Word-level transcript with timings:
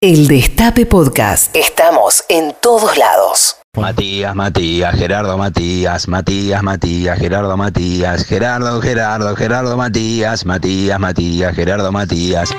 El 0.00 0.28
Destape 0.28 0.86
Podcast. 0.86 1.56
Estamos 1.56 2.22
en 2.28 2.54
todos 2.62 2.96
lados. 2.96 3.56
Matías, 3.76 4.32
Matías, 4.32 4.94
Gerardo 4.94 5.36
Matías, 5.36 6.06
Matías, 6.06 6.62
Matías, 6.62 7.18
Gerardo 7.18 7.56
Matías, 7.56 8.24
Gerardo, 8.24 8.80
Gerardo, 8.80 9.34
Gerardo 9.34 9.76
Matías, 9.76 10.46
Matías, 10.46 11.00
Matías, 11.00 11.52
Gerardo 11.52 11.90
Matías. 11.90 12.54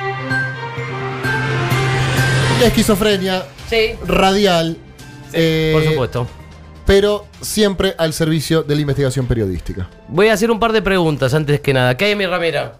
La 2.60 2.68
esquizofrenia 2.68 3.46
Sí, 3.70 3.92
radial, 4.06 4.76
eh, 5.32 5.72
por 5.74 5.84
supuesto. 5.86 6.28
pero 6.86 7.26
siempre 7.40 7.96
al 7.98 8.12
servicio 8.12 8.64
de 8.64 8.76
la 8.76 8.82
investigación 8.82 9.28
periodística. 9.28 9.88
Voy 10.10 10.28
a 10.28 10.34
hacer 10.34 10.52
un 10.52 10.60
par 10.60 10.74
de 10.74 10.82
preguntas 10.82 11.34
antes 11.34 11.62
que 11.62 11.74
nada. 11.74 11.96
¿Qué 11.96 12.04
hay 12.04 12.12
en 12.12 12.18
mi 12.18 12.26
ramera? 12.26 12.80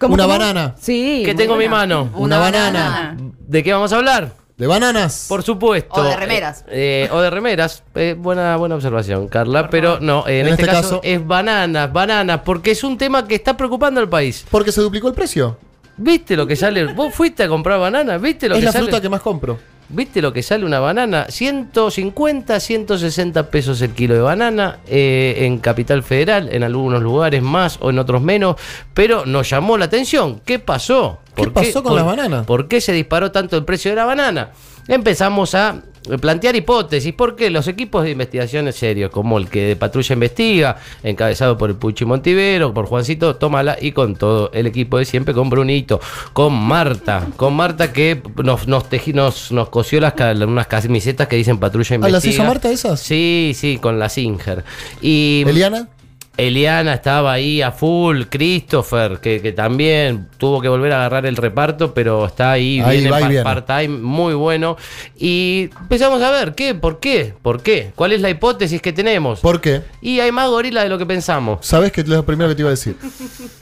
Una 0.00 0.26
banana. 0.26 0.74
Sí. 0.78 1.22
¿Qué 1.24 1.34
tengo 1.34 1.54
en 1.54 1.60
mi 1.60 1.68
mano? 1.68 2.10
Una 2.16 2.38
banana. 2.38 3.16
¿De 3.46 3.62
qué 3.62 3.72
vamos 3.72 3.92
a 3.92 3.96
hablar? 3.96 4.32
¿De 4.56 4.66
bananas? 4.66 5.26
Por 5.28 5.42
supuesto. 5.42 6.00
O 6.00 6.02
de 6.02 6.16
remeras. 6.16 6.64
Eh, 6.68 7.08
o 7.12 7.20
de 7.20 7.28
remeras. 7.30 7.82
Eh, 7.94 8.14
buena, 8.18 8.56
buena 8.56 8.74
observación, 8.74 9.28
Carla. 9.28 9.68
Pero 9.68 10.00
no, 10.00 10.26
en, 10.26 10.46
En 10.46 10.48
este, 10.48 10.62
este 10.62 10.66
caso, 10.74 10.82
caso- 10.96 11.00
es 11.02 11.26
bananas, 11.26 11.92
bananas, 11.92 12.40
porque 12.44 12.70
es 12.70 12.82
un 12.82 12.96
tema 12.96 13.28
que 13.28 13.34
está 13.34 13.56
preocupando 13.56 14.00
al 14.00 14.08
país. 14.08 14.46
Porque 14.50 14.72
se 14.72 14.80
duplicó 14.80 15.08
el 15.08 15.14
precio. 15.14 15.58
¿Viste 15.98 16.36
lo 16.36 16.46
que 16.46 16.56
sale? 16.56 16.92
¿Vos 16.94 17.14
fuiste 17.14 17.42
a 17.42 17.48
comprar 17.48 17.78
bananas? 17.78 18.20
¿Viste 18.20 18.48
lo 18.48 18.54
Es 18.54 18.60
que 18.60 18.66
la 18.66 18.72
sale? 18.72 18.84
fruta 18.86 19.00
que 19.00 19.08
más 19.10 19.20
compro. 19.20 19.58
¿Viste 19.88 20.20
lo 20.20 20.32
que 20.32 20.42
sale 20.42 20.64
una 20.64 20.80
banana? 20.80 21.26
150, 21.28 22.58
160 22.58 23.50
pesos 23.50 23.80
el 23.82 23.92
kilo 23.92 24.14
de 24.14 24.20
banana 24.20 24.78
eh, 24.88 25.36
en 25.40 25.58
Capital 25.58 26.02
Federal, 26.02 26.48
en 26.50 26.64
algunos 26.64 27.02
lugares 27.02 27.40
más 27.42 27.78
o 27.80 27.90
en 27.90 27.98
otros 27.98 28.20
menos, 28.20 28.56
pero 28.94 29.24
nos 29.26 29.48
llamó 29.48 29.78
la 29.78 29.84
atención. 29.84 30.40
¿Qué 30.44 30.58
pasó? 30.58 31.20
¿Qué 31.44 31.50
pasó 31.50 31.82
con 31.82 31.90
por- 31.92 31.96
las 31.96 32.06
bananas? 32.06 32.46
¿Por 32.46 32.66
qué 32.68 32.80
se 32.80 32.92
disparó 32.92 33.30
tanto 33.30 33.56
el 33.56 33.64
precio 33.64 33.90
de 33.90 33.96
la 33.96 34.04
banana? 34.04 34.50
Empezamos 34.88 35.54
a 35.54 35.82
plantear 36.20 36.54
hipótesis, 36.54 37.12
porque 37.12 37.50
los 37.50 37.66
equipos 37.66 38.04
de 38.04 38.12
investigaciones 38.12 38.76
serios, 38.76 39.10
como 39.10 39.38
el 39.38 39.48
que 39.48 39.62
de 39.66 39.74
Patrulla 39.74 40.12
Investiga, 40.12 40.76
encabezado 41.02 41.58
por 41.58 41.68
el 41.70 41.74
Puchi 41.74 42.04
Montivero, 42.04 42.72
por 42.72 42.86
Juancito 42.86 43.34
Tómala 43.34 43.76
y 43.80 43.90
con 43.90 44.14
todo 44.14 44.50
el 44.54 44.68
equipo 44.68 44.98
de 44.98 45.04
siempre, 45.04 45.34
con 45.34 45.50
Brunito, 45.50 46.00
con 46.32 46.52
Marta, 46.54 47.26
con 47.36 47.54
Marta 47.54 47.92
que 47.92 48.22
nos, 48.36 48.68
nos, 48.68 48.88
tejí- 48.88 49.14
nos, 49.14 49.50
nos 49.50 49.68
cosió 49.70 50.00
las, 50.00 50.14
unas 50.46 50.68
camisetas 50.68 51.26
que 51.26 51.34
dicen 51.34 51.58
Patrulla 51.58 51.88
¿Ah, 51.90 51.94
Investiga. 51.96 52.12
las 52.18 52.24
hizo 52.24 52.44
Marta 52.44 52.70
esas? 52.70 53.00
Sí, 53.00 53.50
sí, 53.56 53.78
con 53.78 53.98
la 53.98 54.08
Singer. 54.08 54.62
Y 55.02 55.42
¿Eliana? 55.44 55.88
Eliana 56.36 56.94
estaba 56.94 57.32
ahí 57.32 57.62
a 57.62 57.72
full, 57.72 58.24
Christopher, 58.28 59.18
que, 59.20 59.40
que 59.40 59.52
también 59.52 60.28
tuvo 60.36 60.60
que 60.60 60.68
volver 60.68 60.92
a 60.92 60.96
agarrar 60.96 61.26
el 61.26 61.36
reparto, 61.36 61.94
pero 61.94 62.26
está 62.26 62.52
ahí, 62.52 62.80
Ahí 62.80 63.00
viene 63.00 63.42
part-time, 63.42 63.88
muy 63.88 64.34
bueno. 64.34 64.76
Y 65.16 65.70
empezamos 65.80 66.20
a 66.22 66.30
ver, 66.30 66.54
¿qué? 66.54 66.74
¿Por 66.74 67.00
qué? 67.00 67.34
¿Por 67.40 67.62
qué? 67.62 67.92
¿Cuál 67.94 68.12
es 68.12 68.20
la 68.20 68.28
hipótesis 68.28 68.82
que 68.82 68.92
tenemos? 68.92 69.40
¿Por 69.40 69.60
qué? 69.60 69.82
Y 70.02 70.20
hay 70.20 70.30
más 70.30 70.48
gorilas 70.48 70.84
de 70.84 70.90
lo 70.90 70.98
que 70.98 71.06
pensamos. 71.06 71.64
Sabes 71.64 71.90
que 71.90 72.02
es 72.02 72.08
lo 72.08 72.24
primero 72.24 72.50
que 72.50 72.54
te 72.54 72.62
iba 72.62 72.68
a 72.68 72.72
decir. 72.72 72.96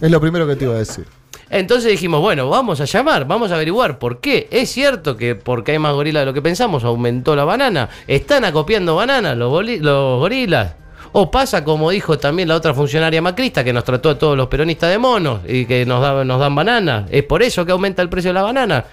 Es 0.01 0.11
lo 0.11 0.21
primero 0.21 0.47
que 0.47 0.57
te 0.57 0.65
iba 0.65 0.75
a 0.75 0.79
decir. 0.79 1.05
Entonces 1.51 1.91
dijimos, 1.93 2.21
bueno, 2.21 2.49
vamos 2.49 2.81
a 2.81 2.85
llamar, 2.85 3.27
vamos 3.27 3.53
a 3.53 3.55
averiguar 3.55 4.01
por 4.01 4.21
qué. 4.21 4.49
Es 4.51 4.71
cierto 4.71 5.17
que 5.17 5.37
porque 5.37 5.73
hay 5.73 5.79
más 5.79 5.95
gorilas 5.95 6.23
de 6.23 6.27
lo 6.27 6.35
que 6.35 6.43
pensamos, 6.43 6.83
aumentó 6.83 7.37
la 7.37 7.45
banana. 7.45 7.89
Están 8.09 8.45
acopiando 8.45 8.97
bananas 8.97 9.37
los 9.37 9.51
gorilas. 9.51 10.75
O 11.17 11.31
pasa 11.31 11.63
como 11.63 11.91
dijo 11.91 12.19
también 12.19 12.49
la 12.49 12.57
otra 12.57 12.75
funcionaria 12.75 13.23
macrista 13.23 13.63
que 13.63 13.73
nos 13.73 13.85
trató 13.85 14.11
a 14.11 14.19
todos 14.19 14.37
los 14.37 14.49
peronistas 14.49 14.91
de 14.91 14.99
monos 14.99 15.41
y 15.47 15.65
que 15.65 15.87
nos, 15.87 16.03
da- 16.03 16.25
nos 16.25 16.41
dan 16.41 16.55
bananas. 16.57 17.05
Es 17.11 17.23
por 17.23 17.43
eso 17.43 17.65
que 17.65 17.71
aumenta 17.73 18.03
el 18.03 18.09
precio 18.09 18.31
de 18.31 18.35
la 18.35 18.43
banana. 18.43 18.85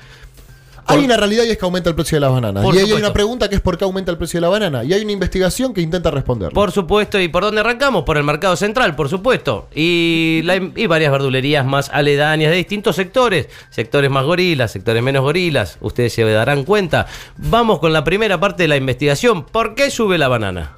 Hay 0.86 1.06
una 1.06 1.16
realidad 1.16 1.46
y 1.46 1.50
es 1.52 1.58
que 1.58 1.64
aumenta 1.66 1.90
el 1.90 1.96
precio 1.96 2.18
de 2.18 2.20
las 2.22 2.32
bananas. 2.32 2.64
Por 2.64 2.76
y 2.76 2.80
hay 2.80 2.92
una 2.92 3.14
pregunta 3.14 3.48
que 3.50 3.56
es 3.56 3.62
por 3.62 3.78
qué 3.78 3.86
aumenta 3.86 4.12
el 4.12 4.18
precio 4.18 4.38
de 4.38 4.42
la 4.42 4.50
banana. 4.50 4.84
Y 4.84 4.92
hay 4.94 5.02
una 5.04 5.14
investigación 5.14 5.74
que 5.74 5.82
intenta 5.82 6.12
responder. 6.12 6.52
Por 6.52 6.72
supuesto, 6.72 7.20
¿y 7.20 7.28
por 7.28 7.44
dónde 7.44 7.62
arrancamos? 7.62 8.04
Por 8.04 8.18
el 8.18 8.24
mercado 8.24 8.56
central, 8.56 8.96
por 8.96 9.08
supuesto. 9.10 9.68
Y, 9.74 10.42
la- 10.44 10.56
y 10.76 10.88
varias 10.88 11.12
verdulerías 11.12 11.66
más 11.66 11.90
aledañas 11.94 12.52
de 12.52 12.58
distintos 12.58 12.96
sectores. 12.98 13.48
Sectores 13.70 14.12
más 14.12 14.26
gorilas, 14.26 14.72
sectores 14.72 15.02
menos 15.02 15.22
gorilas. 15.24 15.78
Ustedes 15.82 16.14
se 16.14 16.24
darán 16.24 16.66
cuenta. 16.66 17.08
Vamos 17.38 17.80
con 17.80 17.94
la 17.94 18.04
primera 18.04 18.40
parte 18.40 18.64
de 18.64 18.68
la 18.68 18.76
investigación. 18.76 19.44
¿Por 19.46 19.74
qué 19.76 19.90
sube 19.92 20.18
la 20.18 20.28
banana? 20.28 20.74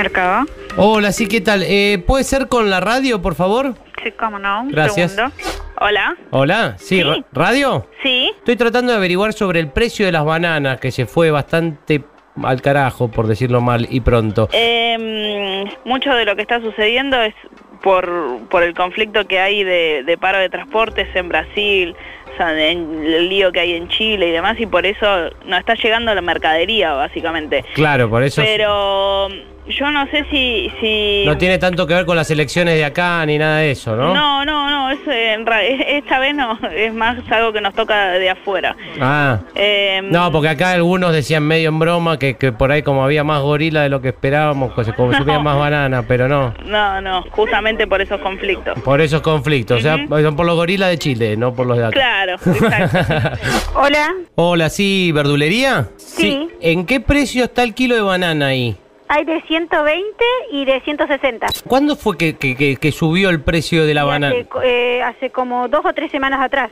Mercado. 0.00 0.44
Hola, 0.76 1.10
sí, 1.10 1.26
¿qué 1.26 1.40
tal? 1.40 1.62
Eh, 1.62 2.02
¿Puede 2.06 2.22
ser 2.24 2.48
con 2.48 2.68
la 2.68 2.80
radio, 2.80 3.22
por 3.22 3.34
favor? 3.34 3.74
Sí, 4.04 4.12
cómo 4.12 4.38
no. 4.38 4.60
Un 4.62 4.68
Gracias. 4.68 5.12
segundo. 5.12 5.34
Hola. 5.80 6.16
Hola, 6.30 6.74
sí, 6.78 6.96
Sí. 6.96 7.02
ra- 7.02 7.24
¿radio? 7.32 7.86
Sí. 8.02 8.30
Estoy 8.36 8.56
tratando 8.56 8.92
de 8.92 8.98
averiguar 8.98 9.32
sobre 9.32 9.58
el 9.60 9.68
precio 9.70 10.04
de 10.04 10.12
las 10.12 10.24
bananas, 10.24 10.78
que 10.80 10.90
se 10.90 11.06
fue 11.06 11.30
bastante 11.30 12.02
al 12.44 12.60
carajo, 12.60 13.10
por 13.10 13.26
decirlo 13.26 13.62
mal, 13.62 13.86
y 13.90 14.00
pronto. 14.00 14.48
Eh, 14.52 15.64
mucho 15.86 16.10
de 16.12 16.26
lo 16.26 16.36
que 16.36 16.42
está 16.42 16.60
sucediendo 16.60 17.18
es 17.22 17.34
por, 17.82 18.10
por 18.50 18.62
el 18.62 18.74
conflicto 18.74 19.26
que 19.26 19.40
hay 19.40 19.64
de, 19.64 20.02
de 20.04 20.18
paro 20.18 20.38
de 20.38 20.50
transportes 20.50 21.08
en 21.14 21.28
Brasil, 21.30 21.94
o 22.34 22.36
sea, 22.36 22.52
en 22.70 23.02
el 23.06 23.28
lío 23.30 23.50
que 23.52 23.60
hay 23.60 23.72
en 23.72 23.88
Chile 23.88 24.28
y 24.28 24.32
demás, 24.32 24.60
y 24.60 24.66
por 24.66 24.84
eso 24.84 25.06
no 25.46 25.56
está 25.56 25.74
llegando 25.74 26.14
la 26.14 26.20
mercadería, 26.20 26.92
básicamente. 26.92 27.64
Claro, 27.74 28.10
por 28.10 28.22
eso... 28.22 28.42
Pero 28.44 29.28
yo 29.68 29.90
no 29.90 30.06
sé 30.10 30.24
si... 30.30 30.70
si... 30.80 31.24
No 31.26 31.36
tiene 31.38 31.58
tanto 31.58 31.86
que 31.86 31.94
ver 31.94 32.06
con 32.06 32.16
las 32.16 32.30
elecciones 32.30 32.74
de 32.74 32.84
acá 32.84 33.24
ni 33.26 33.38
nada 33.38 33.58
de 33.58 33.70
eso, 33.72 33.96
¿no? 33.96 34.14
No, 34.14 34.44
no, 34.44 34.70
no, 34.70 34.90
es, 34.90 34.98
en 35.06 35.44
ra- 35.46 35.62
es- 35.64 35.80
esta 35.88 36.18
vez 36.18 36.34
no, 36.34 36.58
es 36.74 36.92
más 36.94 37.16
algo 37.30 37.52
que 37.52 37.60
nos 37.60 37.74
toca 37.74 38.12
de 38.12 38.30
afuera. 38.30 38.76
Ah. 39.00 39.40
Eh, 39.54 40.00
No, 40.04 40.30
porque 40.32 40.48
acá 40.50 40.72
algunos 40.72 41.12
decían 41.12 41.42
medio 41.42 41.68
en 41.70 41.78
broma 41.78 42.18
que, 42.18 42.36
que 42.36 42.52
por 42.52 42.70
ahí 42.72 42.82
como 42.82 43.04
había 43.04 43.24
más 43.24 43.42
gorila 43.42 43.82
de 43.82 43.88
lo 43.88 44.00
que 44.00 44.08
esperábamos, 44.08 44.72
que 44.74 44.84
se 44.84 44.92
consumía 44.94 45.34
No. 45.36 45.42
más 45.42 45.58
banana, 45.58 46.04
pero 46.06 46.28
no. 46.28 46.54
No, 46.64 47.00
no, 47.00 47.22
justamente 47.30 47.86
por 47.86 48.00
esos 48.00 48.20
conflictos. 48.20 48.78
Por 48.80 49.00
esos 49.00 49.20
conflictos, 49.22 49.78
o 49.78 49.82
sea, 49.82 49.96
son 50.08 50.36
por 50.36 50.46
los 50.46 50.56
gorilas 50.56 50.90
de 50.90 50.98
Chile, 50.98 51.36
no 51.36 51.52
por 51.54 51.66
los 51.66 51.76
de 51.78 51.84
acá. 51.86 51.92
Claro, 51.94 52.34
exacto. 52.46 53.38
Hola, 53.74 54.14
Hola, 54.36 54.68
sí, 54.70 55.12
verdulería. 55.12 55.88
Sí. 55.96 56.48
¿En 56.60 56.86
qué 56.86 57.00
precio 57.00 57.44
está 57.44 57.62
el 57.62 57.74
kilo 57.74 57.94
de 57.94 58.00
banana 58.02 58.46
ahí? 58.48 58.76
Hay 59.08 59.24
de 59.24 59.40
120 59.42 60.24
y 60.50 60.64
de 60.64 60.80
160. 60.80 61.46
¿Cuándo 61.68 61.94
fue 61.96 62.16
que, 62.18 62.36
que- 62.36 62.56
que- 62.56 62.76
que 62.76 62.92
subió 62.92 63.30
el 63.30 63.40
precio 63.40 63.86
de 63.86 63.94
la 63.94 64.02
Y 64.02 64.06
banana? 64.06 64.34
Hace, 64.34 64.46
co- 64.46 64.62
eh, 64.62 65.02
hace 65.02 65.30
como 65.30 65.68
dos 65.68 65.84
o 65.84 65.92
tres 65.92 66.10
semanas 66.10 66.40
atrás. 66.42 66.70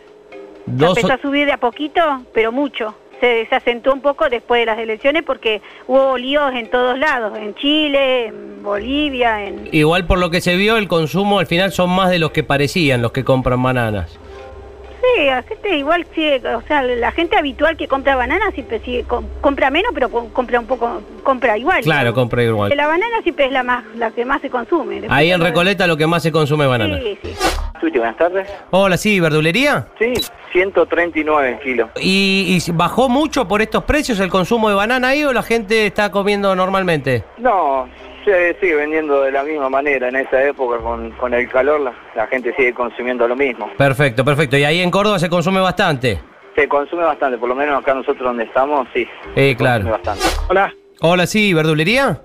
Dos 0.67 0.97
Empezó 0.97 1.09
o- 1.09 1.17
a 1.17 1.19
subir 1.23 1.47
de 1.47 1.53
a 1.53 1.59
poquito, 1.59 2.01
pero 2.33 2.51
mucho. 2.51 2.95
Se, 3.21 3.47
se 3.47 3.55
acentuó 3.55 3.93
un 3.93 4.01
poco 4.01 4.29
después 4.29 4.61
de 4.61 4.67
las 4.67 4.79
elecciones 4.79 5.23
porque 5.23 5.63
hubo 5.87 6.19
líos 6.19 6.53
en 6.55 6.69
todos 6.69 6.99
lados, 6.99 7.39
en 7.39 7.55
Chile, 7.55 8.27
en 8.27 8.63
Bolivia, 8.63 9.45
en... 9.47 9.69
Igual 9.71 10.05
por 10.07 10.19
lo 10.19 10.31
que 10.31 10.41
se 10.41 10.57
vio, 10.57 10.77
el 10.77 10.89
consumo 10.89 11.39
al 11.39 11.47
final 11.47 11.71
son 11.73 11.91
más 11.91 12.11
de 12.11 12.19
los 12.19 12.33
que 12.33 12.43
parecían 12.43 13.01
los 13.01 13.13
que 13.13 13.23
compran 13.25 13.63
bananas. 13.63 14.19
Gente 15.49 15.77
igual 15.77 16.07
sigue, 16.15 16.41
o 16.55 16.63
sea, 16.63 16.83
la 16.83 17.13
gente 17.13 17.37
habitual 17.37 17.77
que 17.77 17.87
compra 17.89 18.17
bananas 18.17 18.53
siempre 18.55 18.81
sigue, 18.81 19.05
com- 19.05 19.25
compra 19.41 19.71
menos, 19.71 19.93
pero 19.95 20.09
com- 20.11 20.29
compra 20.31 20.59
un 20.61 20.67
poco, 20.67 21.01
compra 21.23 21.57
igual. 21.57 21.83
Claro, 21.83 22.13
compra 22.15 22.43
igual. 22.43 22.73
La 22.77 22.87
banana 22.87 23.23
siempre 23.23 23.47
es 23.47 23.53
la 23.53 23.63
más, 23.63 23.85
la 23.97 24.11
que 24.11 24.25
más 24.25 24.41
se 24.43 24.51
consume. 24.51 24.97
Después 24.97 25.13
Ahí 25.13 25.31
en 25.31 25.41
Recoleta 25.41 25.87
lo 25.87 25.97
que 25.97 26.07
más 26.07 26.23
se 26.23 26.33
consume 26.33 26.65
es 26.65 26.71
banana. 26.71 26.99
Sí, 26.99 27.19
sí. 27.23 27.35
Tuti, 27.81 27.99
buenas 27.99 28.17
tardes. 28.17 28.49
Hola, 28.71 28.97
sí, 28.97 29.21
verdulería. 29.21 29.87
Sí, 29.99 30.15
139 30.53 31.61
kilos. 31.63 31.91
¿Y, 32.01 32.59
y 32.67 32.73
bajó 32.73 33.09
mucho 33.09 33.47
por 33.47 33.63
estos 33.63 33.85
precios 33.85 34.19
el 34.21 34.31
consumo 34.31 34.69
de 34.69 34.75
banana 34.75 35.09
ahí 35.09 35.25
o 35.25 35.33
la 35.33 35.43
gente 35.43 35.87
está 35.87 36.11
comiendo 36.11 36.55
normalmente? 36.57 37.25
No, 37.39 37.89
se 38.25 38.57
sigue 38.61 38.75
vendiendo 38.77 39.23
de 39.23 39.33
la 39.33 39.43
misma 39.43 39.69
manera 39.69 40.09
en 40.09 40.17
esa 40.17 40.43
época 40.43 40.79
con, 40.79 41.11
con 41.13 41.35
el 41.35 41.49
calor, 41.49 41.81
la, 41.81 41.93
la 42.17 42.27
gente 42.27 42.55
sigue 42.57 42.73
consumiendo 42.73 43.27
lo 43.29 43.37
mismo. 43.37 43.71
Perfecto, 43.77 44.25
perfecto. 44.25 44.57
¿Y 44.57 44.65
ahí 44.65 44.81
en 44.81 44.91
Córdoba 44.91 45.19
se 45.19 45.29
consume 45.29 45.61
bastante? 45.61 46.21
Se 46.57 46.69
consume 46.69 47.03
bastante, 47.05 47.37
por 47.39 47.49
lo 47.49 47.55
menos 47.55 47.81
acá 47.81 47.95
nosotros 47.95 48.25
donde 48.25 48.45
estamos, 48.45 48.87
sí. 48.95 49.07
Eh, 49.35 49.51
se 49.51 49.57
claro. 49.57 49.85
consume 49.85 49.91
bastante. 49.93 50.25
Hola. 50.49 50.73
Hola, 51.01 51.27
sí, 51.27 51.53
verdulería. 51.53 52.21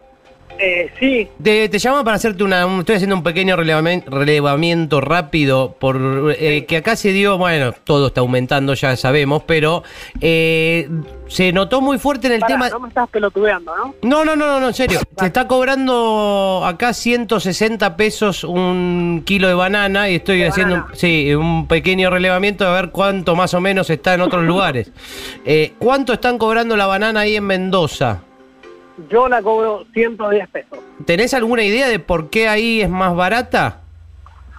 Eh, 0.62 0.92
sí, 1.00 1.28
Te, 1.42 1.70
te 1.70 1.80
llamo 1.80 2.04
para 2.04 2.18
hacerte 2.18 2.44
una... 2.44 2.66
un- 2.66 2.80
Estoy 2.82 2.96
haciendo 2.96 3.16
un 3.16 3.24
pequeño 3.24 3.56
relevamiento 3.56 5.00
rápido 5.02 5.76
por 5.80 6.36
eh, 6.38 6.66
que 6.66 6.78
acá 6.78 6.96
se 6.98 7.14
dio, 7.14 7.38
bueno, 7.38 7.72
todo 7.86 8.08
está 8.08 8.20
aumentando, 8.22 8.74
ya 8.74 8.96
sabemos, 8.98 9.44
pero 9.46 9.84
eh, 10.20 10.90
se 11.28 11.54
notó 11.54 11.80
muy 11.80 11.98
fuerte 11.98 12.28
en 12.28 12.34
el 12.34 12.40
pará, 12.42 12.54
tema... 12.56 12.70
no 12.70 12.80
me 12.82 12.90
estás 12.90 13.10
pelotudeando, 13.10 13.72
¿no? 13.76 13.96
No, 14.02 14.26
no, 14.26 14.36
no, 14.36 14.46
no, 14.48 14.60
no, 14.60 14.68
en 14.68 14.74
serio. 14.74 15.00
Se 15.18 15.26
está 15.28 15.48
cobrando 15.48 16.62
acá 16.66 16.94
160 16.94 17.96
pesos 17.96 18.44
un 18.44 19.24
kilo 19.26 19.48
de 19.48 19.54
banana 19.54 20.10
y 20.10 20.16
estoy 20.16 20.40
De 20.40 20.48
haciendo 20.48 20.76
banana. 20.76 20.92
sí, 20.94 21.34
un 21.36 21.68
pequeño 21.68 22.10
relevamiento 22.10 22.68
a 22.68 22.74
ver 22.74 22.90
cuánto 22.92 23.36
más 23.36 23.54
o 23.54 23.62
menos 23.62 23.90
está 23.90 24.14
en 24.14 24.22
otros 24.22 24.44
lugares. 24.46 24.92
Eh, 25.46 25.74
¿Cuánto 25.80 26.12
están 26.14 26.38
cobrando 26.38 26.76
la 26.76 26.86
banana 26.86 27.22
ahí 27.22 27.36
en 27.38 27.46
Mendoza? 27.46 28.24
Yo 29.10 29.30
la 29.30 29.42
cobro 29.42 29.86
110 29.94 30.50
pesos. 30.50 30.80
¿Tenés 31.06 31.34
alguna 31.34 31.64
idea 31.64 31.88
de 31.88 32.00
por 32.00 32.30
qué 32.30 32.50
ahí 32.50 32.82
es 32.82 32.90
más 32.90 33.16
barata? 33.16 33.82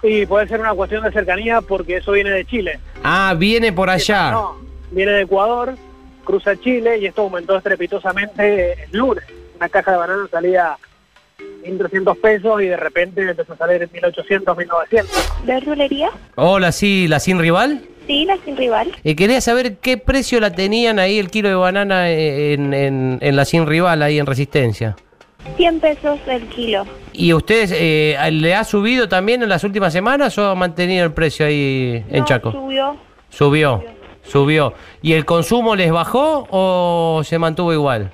Y 0.03 0.25
puede 0.25 0.47
ser 0.47 0.59
una 0.59 0.73
cuestión 0.73 1.03
de 1.03 1.11
cercanía 1.11 1.61
porque 1.61 1.97
eso 1.97 2.13
viene 2.13 2.31
de 2.31 2.45
Chile. 2.45 2.79
Ah, 3.03 3.35
viene 3.37 3.71
por 3.71 3.89
allá. 3.89 4.31
No, 4.31 4.57
viene 4.89 5.11
de 5.11 5.21
Ecuador, 5.21 5.75
cruza 6.23 6.59
Chile 6.59 6.97
y 6.97 7.05
esto 7.05 7.21
aumentó 7.21 7.55
estrepitosamente 7.55 8.83
el 8.83 8.97
lunes. 8.97 9.23
Una 9.55 9.69
caja 9.69 9.91
de 9.91 9.97
bananas 9.97 10.29
salía 10.31 10.77
1.300 11.63 12.19
pesos 12.19 12.61
y 12.61 12.65
de 12.65 12.77
repente 12.77 13.21
empezó 13.21 13.53
a 13.53 13.57
salir 13.57 13.83
en 13.83 13.89
1.800, 13.89 14.43
1.900. 14.43 15.45
¿Verdulería? 15.45 16.09
Hola, 16.35 16.71
sí, 16.71 17.07
la 17.07 17.19
sin 17.19 17.37
rival. 17.37 17.81
Sí, 18.07 18.25
la 18.25 18.37
sin 18.43 18.57
rival. 18.57 18.91
Y 19.03 19.15
quería 19.15 19.39
saber 19.41 19.77
qué 19.77 19.97
precio 19.97 20.39
la 20.39 20.51
tenían 20.51 20.99
ahí 20.99 21.19
el 21.19 21.29
kilo 21.29 21.49
de 21.49 21.55
banana 21.55 22.09
en, 22.09 22.73
en- 22.73 23.19
en 23.21 23.35
la 23.35 23.45
sin 23.45 23.65
rival, 23.67 24.01
ahí 24.01 24.19
en 24.19 24.25
Resistencia. 24.25 24.95
100 25.57 25.79
pesos 25.79 26.19
el 26.27 26.47
kilo. 26.49 26.85
¿Y 27.13 27.33
ustedes 27.33 27.73
eh, 27.75 28.17
le 28.31 28.55
ha 28.55 28.63
subido 28.63 29.07
también 29.09 29.41
en 29.43 29.49
las 29.49 29.63
últimas 29.63 29.91
semanas 29.93 30.37
o 30.37 30.47
ha 30.49 30.55
mantenido 30.55 31.03
el 31.05 31.11
precio 31.13 31.45
ahí 31.45 32.03
en 32.09 32.19
No, 32.19 32.25
Chaco? 32.25 32.51
subió. 32.51 32.95
Subió, 33.29 33.83
subió. 34.23 34.73
¿Y 35.01 35.13
el 35.13 35.25
consumo 35.25 35.75
les 35.75 35.91
bajó 35.91 36.47
o 36.51 37.21
se 37.23 37.39
mantuvo 37.39 37.71
igual? 37.73 38.11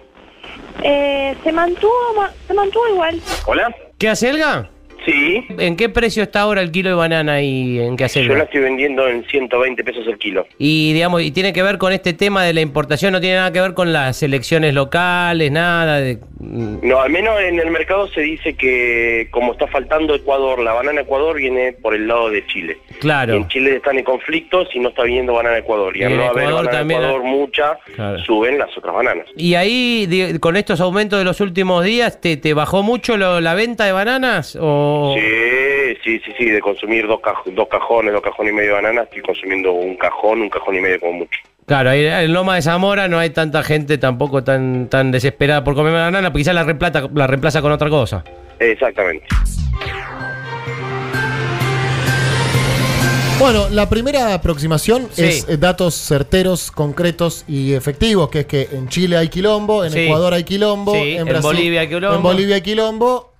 Eh, 0.84 1.36
se 1.44 1.52
mantuvo 1.52 1.92
ma- 2.16 2.32
se 2.48 2.54
mantuvo 2.54 2.88
igual. 2.90 3.20
Hola. 3.46 3.76
¿Qué 3.98 4.10
hace 4.10 4.30
Elga? 4.30 4.70
Sí. 5.08 5.46
¿En 5.58 5.78
qué 5.78 5.88
precio 5.88 6.22
está 6.24 6.42
ahora 6.42 6.62
el 6.62 6.70
kilo 6.70 6.90
de 6.90 6.96
banana 6.96 7.36
ahí 7.36 7.80
en 7.80 7.96
qué 7.96 8.08
Yo 8.10 8.36
la 8.36 8.44
estoy 8.44 8.60
vendiendo 8.60 9.08
en 9.08 9.24
120 9.26 9.82
pesos 9.86 10.06
el 10.06 10.18
kilo. 10.18 10.46
Y 10.58 10.92
digamos, 10.92 11.22
y 11.22 11.32
tiene 11.32 11.54
que 11.54 11.64
ver 11.64 11.78
con 11.78 11.94
este 11.94 12.12
tema 12.14 12.44
de 12.44 12.54
la 12.54 12.60
importación, 12.60 13.14
no 13.14 13.22
tiene 13.22 13.38
nada 13.38 13.54
que 13.54 13.62
ver 13.62 13.74
con 13.74 13.94
las 13.94 14.22
elecciones 14.22 14.74
locales, 14.74 15.50
nada 15.50 16.02
de 16.02 16.18
mm, 16.40 16.80
No, 16.86 17.00
al 17.00 17.10
menos 17.10 17.40
en 17.40 17.58
el 17.60 17.72
mercado 17.72 18.08
se 18.10 18.20
dice 18.22 18.56
que 18.56 19.30
como 19.32 19.54
está 19.54 19.68
faltando 19.68 20.14
Ecuador, 20.14 20.60
la 20.60 20.74
banana 20.74 21.02
Ecuador 21.02 21.38
viene 21.38 21.72
por 21.72 21.96
el 21.96 22.06
lado 22.08 22.30
de 22.30 22.46
Chile. 22.48 22.78
claro. 23.00 23.34
Y 23.34 23.38
en 23.38 23.48
Chile 23.48 23.76
están 23.78 23.98
en 23.98 24.04
conflictos 24.04 24.68
y 24.74 24.80
no 24.80 24.90
está 24.90 25.04
viniendo 25.04 25.32
banana 25.34 25.58
Ecuador. 25.58 25.96
Y 25.96 26.02
Y 26.02 26.04
al 26.04 26.18
no 26.18 26.26
haber 26.26 26.46
banana 26.52 26.70
también 26.70 27.00
Ecuador 27.02 27.24
mucha, 27.24 27.78
Claro. 27.96 28.20
suben 28.26 28.58
las 28.58 28.78
otras 28.78 28.94
bananas. 28.94 29.26
Y 29.38 29.56
ahí, 29.56 30.38
con 30.42 30.58
estos 30.58 30.82
aumentos 30.82 31.18
de 31.18 31.24
los 31.24 31.40
últimos 31.40 31.86
días, 31.86 32.20
¿te, 32.20 32.36
te 32.36 32.54
bajó 32.54 32.84
mucho 32.84 33.16
lo- 33.16 33.40
la 33.40 33.54
venta 33.54 33.86
de 33.86 33.94
bananas? 33.94 34.58
O... 34.60 34.97
Sí, 35.16 35.98
sí, 36.04 36.22
sí, 36.26 36.32
sí, 36.38 36.46
de 36.46 36.60
consumir 36.62 37.08
dos, 37.08 37.20
caj- 37.22 37.54
dos 37.54 37.68
cajones, 37.68 38.14
dos 38.14 38.22
cajones 38.22 38.54
y 38.54 38.56
medio 38.56 38.70
de 38.70 38.82
banana, 38.82 39.02
estoy 39.04 39.22
consumiendo 39.22 39.72
un 39.72 39.96
cajón, 39.98 40.42
un 40.42 40.50
cajón 40.50 40.76
y 40.76 40.80
medio 40.82 41.00
como 41.00 41.14
mucho. 41.14 41.40
Claro, 41.66 41.90
ahí 41.90 42.06
en 42.06 42.32
Loma 42.34 42.56
de 42.56 42.62
Zamora 42.62 43.08
no 43.10 43.20
hay 43.20 43.30
tanta 43.32 43.62
gente 43.64 43.98
tampoco 43.98 44.44
tan, 44.44 44.88
tan 44.88 45.12
desesperada 45.12 45.64
por 45.64 45.76
comer 45.76 45.92
banana, 45.94 46.30
porque 46.32 46.42
quizás 46.44 46.56
la, 46.56 46.64
reemplaza- 46.64 47.10
la 47.14 47.28
reemplaza 47.28 47.62
con 47.62 47.72
otra 47.74 47.90
cosa. 47.90 48.24
Exactamente. 48.60 49.26
Bueno, 53.40 53.68
la 53.70 53.88
primera 53.88 54.34
aproximación 54.34 55.10
Sí. 55.12 55.24
es 55.24 55.48
eh, 55.48 55.58
datos 55.58 55.94
certeros, 55.94 56.72
concretos 56.72 57.46
y 57.48 57.74
efectivos, 57.74 58.30
que 58.30 58.40
es 58.40 58.46
que 58.48 58.68
en 58.72 58.90
Chile 58.90 59.16
hay 59.16 59.28
quilombo, 59.30 59.86
en 59.86 59.92
Sí. 59.92 60.00
Ecuador 60.00 60.34
hay 60.34 60.44
quilombo, 60.44 60.94
Sí, 60.96 61.18
en 61.18 61.26
Brasil- 61.26 61.44
Bolivia 61.44 61.82
hay 61.82 61.88
quilombo. 61.88 62.16
En 62.16 62.24
Bolivia 62.24 62.56
hay 62.56 62.62
quilombo, 62.62 63.34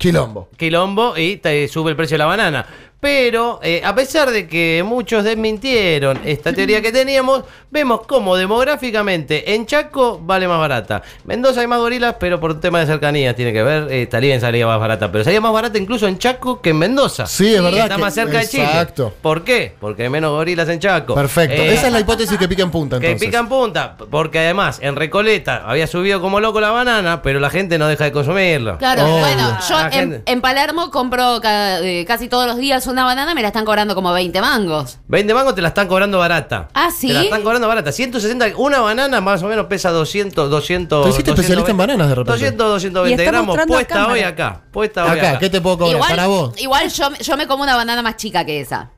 quilombo. 0.00 0.48
quilombo 0.56 1.16
y 1.16 1.36
te 1.36 1.68
sube 1.68 1.90
el 1.90 1.96
precio 1.96 2.14
de 2.14 2.18
la 2.18 2.26
banana. 2.26 2.66
Pero 3.00 3.60
eh, 3.62 3.80
a 3.82 3.94
pesar 3.94 4.30
de 4.30 4.46
que 4.46 4.82
muchos 4.86 5.24
desmintieron 5.24 6.20
esta 6.24 6.52
teoría 6.52 6.82
que 6.82 6.92
teníamos, 6.92 7.44
vemos 7.70 8.02
cómo 8.06 8.36
demográficamente 8.36 9.54
en 9.54 9.64
Chaco 9.64 10.20
vale 10.22 10.46
más 10.46 10.58
barata. 10.58 11.02
Mendoza 11.24 11.62
hay 11.62 11.66
más 11.66 11.78
gorilas, 11.78 12.16
pero 12.20 12.38
por 12.38 12.50
un 12.50 12.60
tema 12.60 12.80
de 12.80 12.86
cercanía 12.86 13.34
tiene 13.34 13.54
que 13.54 13.62
ver. 13.62 13.86
Eh, 13.90 14.06
Talía 14.06 14.38
salía 14.38 14.66
más 14.66 14.78
barata, 14.78 15.10
pero 15.10 15.24
salía 15.24 15.40
más 15.40 15.52
barata 15.52 15.78
incluso 15.78 16.06
en 16.06 16.18
Chaco 16.18 16.60
que 16.60 16.70
en 16.70 16.78
Mendoza. 16.78 17.26
Sí, 17.26 17.54
es 17.54 17.62
verdad 17.62 17.84
Está 17.84 17.96
que- 17.96 18.00
más 18.02 18.14
cerca 18.14 18.38
de 18.38 18.46
Chile. 18.48 18.64
exacto. 18.64 19.14
¿Por 19.22 19.44
qué? 19.44 19.74
Porque 19.80 20.02
hay 20.02 20.10
menos 20.10 20.30
gorilas 20.32 20.68
en 20.68 20.78
Chaco. 20.78 21.14
Perfecto. 21.14 21.56
Eh, 21.62 21.72
Esa 21.72 21.86
es 21.86 21.92
la 21.94 22.00
hipótesis 22.00 22.36
que 22.36 22.48
pica 22.48 22.62
en 22.62 22.70
punta, 22.70 23.00
que 23.00 23.06
entonces. 23.06 23.28
pican 23.28 23.48
punta, 23.48 23.96
porque 24.10 24.40
además 24.40 24.78
en 24.82 24.94
Recoleta 24.96 25.62
había 25.66 25.86
subido 25.86 26.20
como 26.20 26.38
loco 26.38 26.60
la 26.60 26.70
banana, 26.70 27.22
pero 27.22 27.40
la 27.40 27.48
gente 27.48 27.78
no 27.78 27.88
deja 27.88 28.04
de 28.04 28.12
consumirlo. 28.12 28.76
Claro, 28.76 29.04
Obvio. 29.04 29.18
bueno, 29.20 29.58
yo 29.68 29.80
en, 29.80 29.90
gente- 29.90 30.22
en 30.26 30.40
Palermo 30.42 30.90
compro 30.90 31.40
ca- 31.40 31.80
eh, 31.80 32.04
casi 32.06 32.28
todos 32.28 32.46
los 32.46 32.58
días 32.58 32.84
una 32.90 33.04
banana, 33.04 33.34
me 33.34 33.42
la 33.42 33.48
están 33.48 33.64
cobrando 33.64 33.94
como 33.94 34.12
20 34.12 34.40
mangos. 34.40 34.98
20 35.08 35.32
mangos 35.34 35.54
te 35.54 35.62
la 35.62 35.68
están 35.68 35.88
cobrando 35.88 36.18
barata. 36.18 36.68
Ah, 36.74 36.90
¿sí? 36.90 37.08
Te 37.08 37.14
la 37.14 37.22
están 37.22 37.42
cobrando 37.42 37.66
barata. 37.68 37.92
160, 37.92 38.46
una 38.56 38.80
banana 38.80 39.20
más 39.20 39.42
o 39.42 39.46
menos 39.48 39.66
pesa 39.66 39.90
200, 39.90 40.50
200. 40.50 41.04
Te 41.04 41.10
hiciste 41.10 41.30
especialista 41.30 41.70
en 41.70 41.76
bananas 41.76 42.08
de 42.08 42.14
repente. 42.14 42.32
200, 42.32 42.68
220 42.68 43.10
Y 43.10 43.12
está 43.26 43.30
gramos 43.32 43.56
puesta 43.66 43.94
cámara. 43.94 44.12
hoy 44.12 44.20
acá. 44.20 44.60
Puesta 44.70 45.04
hoy 45.04 45.10
Acá, 45.18 45.28
acá. 45.30 45.38
¿qué 45.38 45.50
te 45.50 45.60
puedo 45.60 45.78
cobrar? 45.78 45.94
Igual, 45.96 46.10
Para 46.10 46.26
vos. 46.26 46.54
igual 46.60 46.88
yo, 46.90 47.08
yo 47.20 47.36
me 47.36 47.46
como 47.46 47.62
una 47.62 47.76
banana 47.76 48.02
más 48.02 48.16
chica 48.16 48.44
que 48.44 48.60
esa. 48.60 48.90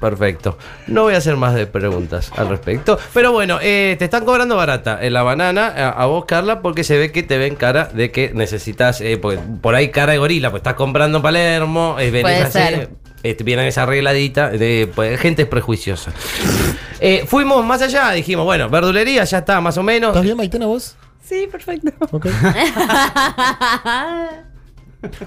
Perfecto. 0.00 0.58
No 0.86 1.02
voy 1.04 1.14
a 1.14 1.18
hacer 1.18 1.36
más 1.36 1.54
de 1.54 1.66
preguntas 1.66 2.30
al 2.36 2.48
respecto. 2.48 2.98
Pero 3.14 3.32
bueno, 3.32 3.58
eh, 3.62 3.96
te 3.98 4.04
están 4.04 4.24
cobrando 4.24 4.56
barata 4.56 4.98
en 5.02 5.12
la 5.12 5.22
banana 5.22 5.68
a, 5.68 5.88
a 5.90 6.06
vos, 6.06 6.24
Carla, 6.26 6.60
porque 6.62 6.84
se 6.84 6.98
ve 6.98 7.12
que 7.12 7.22
te 7.22 7.38
ven 7.38 7.56
cara 7.56 7.86
de 7.86 8.10
que 8.10 8.32
necesitas, 8.34 9.00
eh, 9.00 9.16
porque 9.16 9.40
por 9.60 9.74
ahí 9.74 9.90
cara 9.90 10.12
de 10.12 10.18
gorila, 10.18 10.50
pues 10.50 10.60
estás 10.60 10.74
comprando 10.74 11.18
en 11.18 11.22
Palermo, 11.22 11.96
eh, 11.98 12.10
venís 12.10 12.22
Puede 12.22 12.42
así, 12.42 12.52
ser. 12.52 12.90
eh, 13.22 13.36
viene 13.44 13.66
esa 13.68 13.82
arregladita, 13.84 14.50
de, 14.50 14.90
pues, 14.94 15.18
gente 15.20 15.42
es 15.42 15.48
prejuiciosa. 15.48 16.12
Eh, 17.00 17.24
fuimos 17.26 17.64
más 17.64 17.82
allá, 17.82 18.10
dijimos, 18.12 18.44
bueno, 18.44 18.68
verdulería 18.70 19.24
ya 19.24 19.38
está, 19.38 19.60
más 19.60 19.76
o 19.78 19.82
menos. 19.82 20.10
¿Estás 20.10 20.24
bien, 20.24 20.36
Maitena, 20.36 20.66
vos? 20.66 20.96
Sí, 21.24 21.48
perfecto. 21.50 21.90
Ok. 22.12 22.26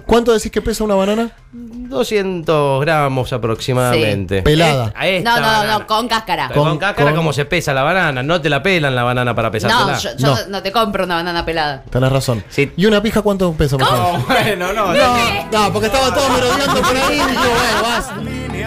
¿Cuánto 0.06 0.33
decís 0.33 0.51
que 0.51 0.62
pesa 0.62 0.83
una 0.83 0.95
banana? 0.95 1.31
200 1.54 2.81
gramos 2.81 3.31
aproximadamente. 3.33 4.38
Sí. 4.38 4.42
Pelada. 4.44 4.88
Esta- 4.88 5.07
esta 5.07 5.30
No, 5.30 5.36
no, 5.39 5.48
banana. 5.48 5.80
no, 5.80 5.88
con 5.88 6.07
cáscara. 6.07 6.48
Con, 6.50 6.68
Con- 6.69 6.77
cáscara 6.80 7.10
con- 7.12 7.18
como 7.18 7.33
se 7.33 7.45
pesa 7.45 7.74
la 7.74 7.83
banana, 7.83 8.21
no 8.24 8.42
te 8.42 8.50
la 8.50 8.62
pelan 8.62 8.95
la 8.95 9.04
banana 9.04 9.33
para 9.36 9.51
pesártela. 9.51 9.94
No, 9.94 10.00
yo, 10.00 10.10
yo 10.18 10.27
No. 10.27 10.38
no. 10.50 10.62
te 10.63 10.71
compro 10.71 11.06
una 11.06 11.16
banana 11.16 11.45
pelada. 11.45 11.83
Tenés 11.89 12.12
razón. 12.12 12.44
Sí. 12.50 12.71
¿Y 12.77 12.86
una 12.86 13.01
pija 13.01 13.21
cuánto 13.21 13.51
pesa? 13.54 13.77
favor? 13.77 14.19
bueno, 14.27 14.74
no, 14.74 14.94
No, 14.94 15.45
no, 15.51 15.74
porque 15.74 15.88
estaba 15.88 16.13
todo 16.13 16.30
merodeando 16.30 16.81
por 16.81 16.95
ahí 16.98 17.13
y 17.13 17.30
digo, 17.30 17.42
bueno, 17.42 17.81
vas. 17.83 18.10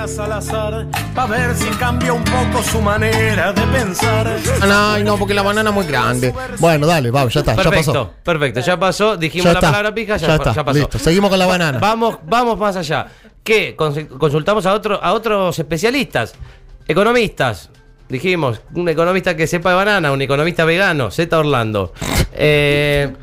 Líneas 0.02 0.19
al 0.19 0.32
azar 0.32 0.87
para 1.14 1.28
ver 1.28 1.54
si 1.56 1.69
cambia 1.76 2.12
un 2.12 2.25
poco 2.25 2.62
su 2.62 2.81
manera 2.81 3.52
de 3.52 3.62
pensar. 3.62 4.37
Ah, 4.62 4.99
No, 5.04 5.16
porque 5.16 5.32
la 5.34 5.43
banana 5.43 5.70
es 5.70 5.75
muy 5.75 5.87
grande. 5.87 6.34
Bueno, 6.58 6.87
dale, 6.87 7.10
vamos, 7.10 7.32
ya 7.32 7.40
está, 7.40 7.54
ya 7.54 7.62
Perfecto, 7.62 7.93
pasó. 7.93 8.10
perfecto, 8.25 8.60
ya 8.60 8.78
pasó, 8.78 9.16
dijimos 9.16 9.44
Ya 9.44 9.52
la 9.52 9.58
está, 9.58 9.69
palabra 9.70 9.94
pija, 9.94 10.16
ya, 10.16 10.26
ya 10.28 10.34
está, 10.37 10.52
ya 10.54 10.64
pasó. 10.64 10.78
listo, 10.78 10.99
seguimos 10.99 11.31
con 11.31 11.38
la 11.38 11.46
banana. 11.46 11.78
Vamos, 11.78 12.19
vamos 12.25 12.58
más 12.58 12.75
allá. 12.76 13.06
¿Qué? 13.44 13.76
Cons- 13.76 14.08
Consultamos 14.19 14.66
a, 14.66 14.75
otro, 14.75 15.02
a 15.02 15.12
otros 15.12 15.58
especialistas, 15.58 16.34
economistas. 16.88 17.70
Dijimos, 18.08 18.60
un 18.75 18.88
economista 18.88 19.37
que 19.37 19.46
sepa 19.46 19.71
de 19.71 19.76
banana, 19.76 20.11
un 20.12 20.21
economista 20.21 20.64
vegano, 20.64 21.11
Z 21.11 21.38
Orlando. 21.38 21.92
Eh, 22.35 23.12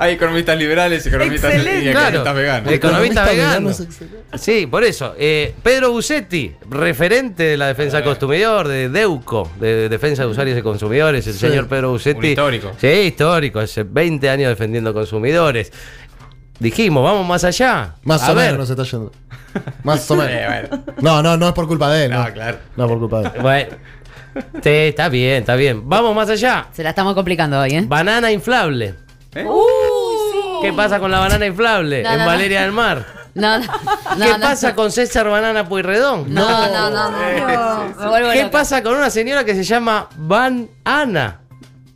Hay 0.00 0.14
economistas 0.14 0.56
liberales, 0.58 1.04
economistas, 1.06 1.54
y 1.54 1.58
economistas 1.58 2.10
Claro. 2.22 2.34
veganos. 2.34 2.72
Economista 2.72 3.24
vegano. 3.24 3.70
Sí, 4.36 4.66
por 4.66 4.84
eso. 4.84 5.14
Eh, 5.18 5.54
Pedro 5.62 5.90
Bucetti, 5.92 6.54
referente 6.70 7.42
de 7.42 7.56
la 7.56 7.66
defensa 7.66 7.96
del 7.96 8.04
consumidor, 8.06 8.68
de 8.68 8.88
DEUCO, 8.88 9.50
de 9.58 9.88
Defensa 9.88 10.22
de 10.22 10.28
Usuarios 10.28 10.58
y 10.58 10.62
Consumidores, 10.62 11.26
el 11.26 11.34
señor 11.34 11.66
Pedro 11.68 11.90
Bucetti. 11.90 12.18
Un 12.18 12.24
histórico. 12.26 12.72
Sí, 12.80 12.86
histórico, 12.86 13.58
hace 13.60 13.82
20 13.82 14.30
años 14.30 14.48
defendiendo 14.50 14.94
consumidores. 14.94 15.72
Dijimos, 16.60 17.04
vamos 17.04 17.26
más 17.26 17.44
allá. 17.44 17.94
Más 18.02 18.22
A 18.22 18.32
o 18.32 18.34
ver. 18.34 18.52
menos 18.52 18.68
nos 18.68 18.70
está 18.70 18.82
yendo. 18.84 19.12
Más 19.84 20.10
o 20.10 20.16
menos. 20.16 20.68
Bueno. 20.70 20.84
No, 21.00 21.22
no, 21.22 21.36
no 21.36 21.48
es 21.48 21.52
por 21.54 21.66
culpa 21.66 21.90
de 21.90 22.04
él. 22.04 22.10
No, 22.10 22.24
No, 22.26 22.32
claro. 22.34 22.58
No 22.76 22.84
es 22.84 22.90
por 22.90 22.98
culpa 22.98 23.20
de 23.22 23.26
él. 23.28 23.42
Bueno, 23.42 23.70
sí, 24.62 24.68
está 24.70 25.08
bien, 25.08 25.36
está 25.38 25.56
bien. 25.56 25.88
Vamos 25.88 26.14
más 26.14 26.28
allá. 26.28 26.66
Se 26.72 26.82
la 26.82 26.90
estamos 26.90 27.14
complicando 27.14 27.58
hoy, 27.58 27.70
¿eh? 27.74 27.84
Banana 27.86 28.30
inflable. 28.30 28.94
¿Qué 30.62 30.72
pasa 30.72 30.98
con 30.98 31.10
la 31.10 31.20
banana 31.20 31.46
inflable 31.46 32.02
No, 32.02 32.10
en 32.10 32.18
no, 32.18 32.24
no. 32.24 32.30
Valeria 32.30 32.62
del 32.62 32.72
Mar? 32.72 33.04
No, 33.34 33.60
¿Qué 33.60 34.32
no. 34.32 34.40
pasa 34.40 34.74
con 34.74 34.90
César 34.90 35.28
Banana 35.28 35.68
Pueyrredón? 35.68 36.34
No, 36.34 36.48
no, 36.68 36.90
no, 36.90 37.10
no. 37.10 38.32
¿Qué 38.32 38.38
loca. 38.42 38.50
pasa 38.50 38.82
con 38.82 38.94
una 38.96 39.10
señora 39.10 39.44
que 39.44 39.54
se 39.54 39.62
llama 39.62 40.08
Van 40.16 40.68
Ana? 40.84 41.38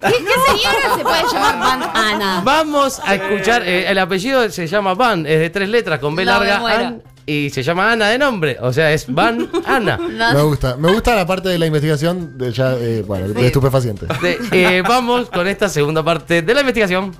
¿Qué, 0.01 0.09
qué 0.09 0.17
señora 0.19 0.97
se 0.97 1.03
puede 1.03 1.23
llamar 1.33 1.59
Van 1.59 1.91
Ana? 1.97 2.43
Vamos 2.45 3.01
a 3.05 3.17
escuchar, 3.17 3.63
eh, 3.67 3.91
el 3.91 3.99
apellido 3.99 4.49
se 4.51 4.69
llama 4.69 4.95
Van, 4.95 5.27
es 5.27 5.41
de 5.41 5.51
tres 5.51 5.69
letras, 5.69 5.99
con 5.99 6.15
B 6.15 6.25
larga. 6.25 6.59
An, 6.65 7.03
y 7.27 7.51
se 7.51 7.65
llama 7.65 7.91
Ana 7.91 8.09
de 8.11 8.19
nombre, 8.19 8.59
o 8.61 8.73
sea, 8.73 8.93
es 8.93 9.13
Van 9.13 9.51
Ana. 9.67 9.97
Me 10.35 10.43
gusta. 10.43 10.77
Me 10.77 10.93
gusta 10.93 11.17
la 11.17 11.27
parte 11.27 11.49
de 11.49 11.59
la 11.59 11.67
investigación 11.67 12.39
de 12.39 12.53
ya, 12.53 12.75
eh, 12.75 13.03
bueno, 13.05 13.27
de 13.29 13.47
estupefacientes. 13.47 14.09
De- 14.21 14.39
eh, 14.53 14.83
vamos 14.87 15.29
con 15.29 15.49
esta 15.49 15.69
segunda 15.69 16.05
parte 16.05 16.43
de 16.43 16.55
la 16.55 16.61
investigación. 16.61 17.13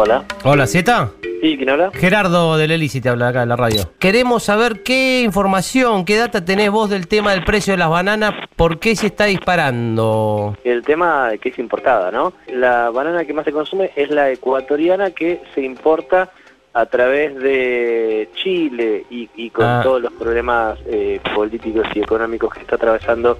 Hola. 0.00 0.24
Hola, 0.44 0.68
¿Zeta? 0.68 1.10
Sí, 1.40 1.56
¿quién 1.56 1.70
habla? 1.70 1.90
Gerardo 1.92 2.56
del 2.56 2.70
Elisi 2.70 3.00
te 3.00 3.08
habla 3.08 3.30
acá 3.30 3.42
en 3.42 3.48
la 3.48 3.56
radio. 3.56 3.90
Queremos 3.98 4.44
saber 4.44 4.84
qué 4.84 5.22
información, 5.22 6.04
qué 6.04 6.16
data 6.16 6.44
tenés 6.44 6.70
vos 6.70 6.88
del 6.88 7.08
tema 7.08 7.32
del 7.32 7.42
precio 7.42 7.72
de 7.72 7.78
las 7.78 7.90
bananas, 7.90 8.32
por 8.54 8.78
qué 8.78 8.94
se 8.94 9.08
está 9.08 9.24
disparando. 9.24 10.56
El 10.62 10.84
tema 10.84 11.32
que 11.42 11.48
es 11.48 11.58
importada, 11.58 12.12
¿no? 12.12 12.32
La 12.46 12.90
banana 12.90 13.24
que 13.24 13.32
más 13.32 13.44
se 13.44 13.50
consume 13.50 13.90
es 13.96 14.08
la 14.08 14.30
ecuatoriana 14.30 15.10
que 15.10 15.40
se 15.52 15.62
importa 15.62 16.30
a 16.80 16.86
través 16.86 17.34
de 17.40 18.28
Chile 18.36 19.04
y, 19.10 19.28
y 19.34 19.50
con 19.50 19.66
Ah. 19.66 19.80
todos 19.82 20.00
los 20.00 20.12
problemas 20.12 20.78
eh, 20.86 21.20
políticos 21.34 21.86
y 21.94 22.00
económicos 22.00 22.54
que 22.54 22.60
está 22.60 22.76
atravesando 22.76 23.38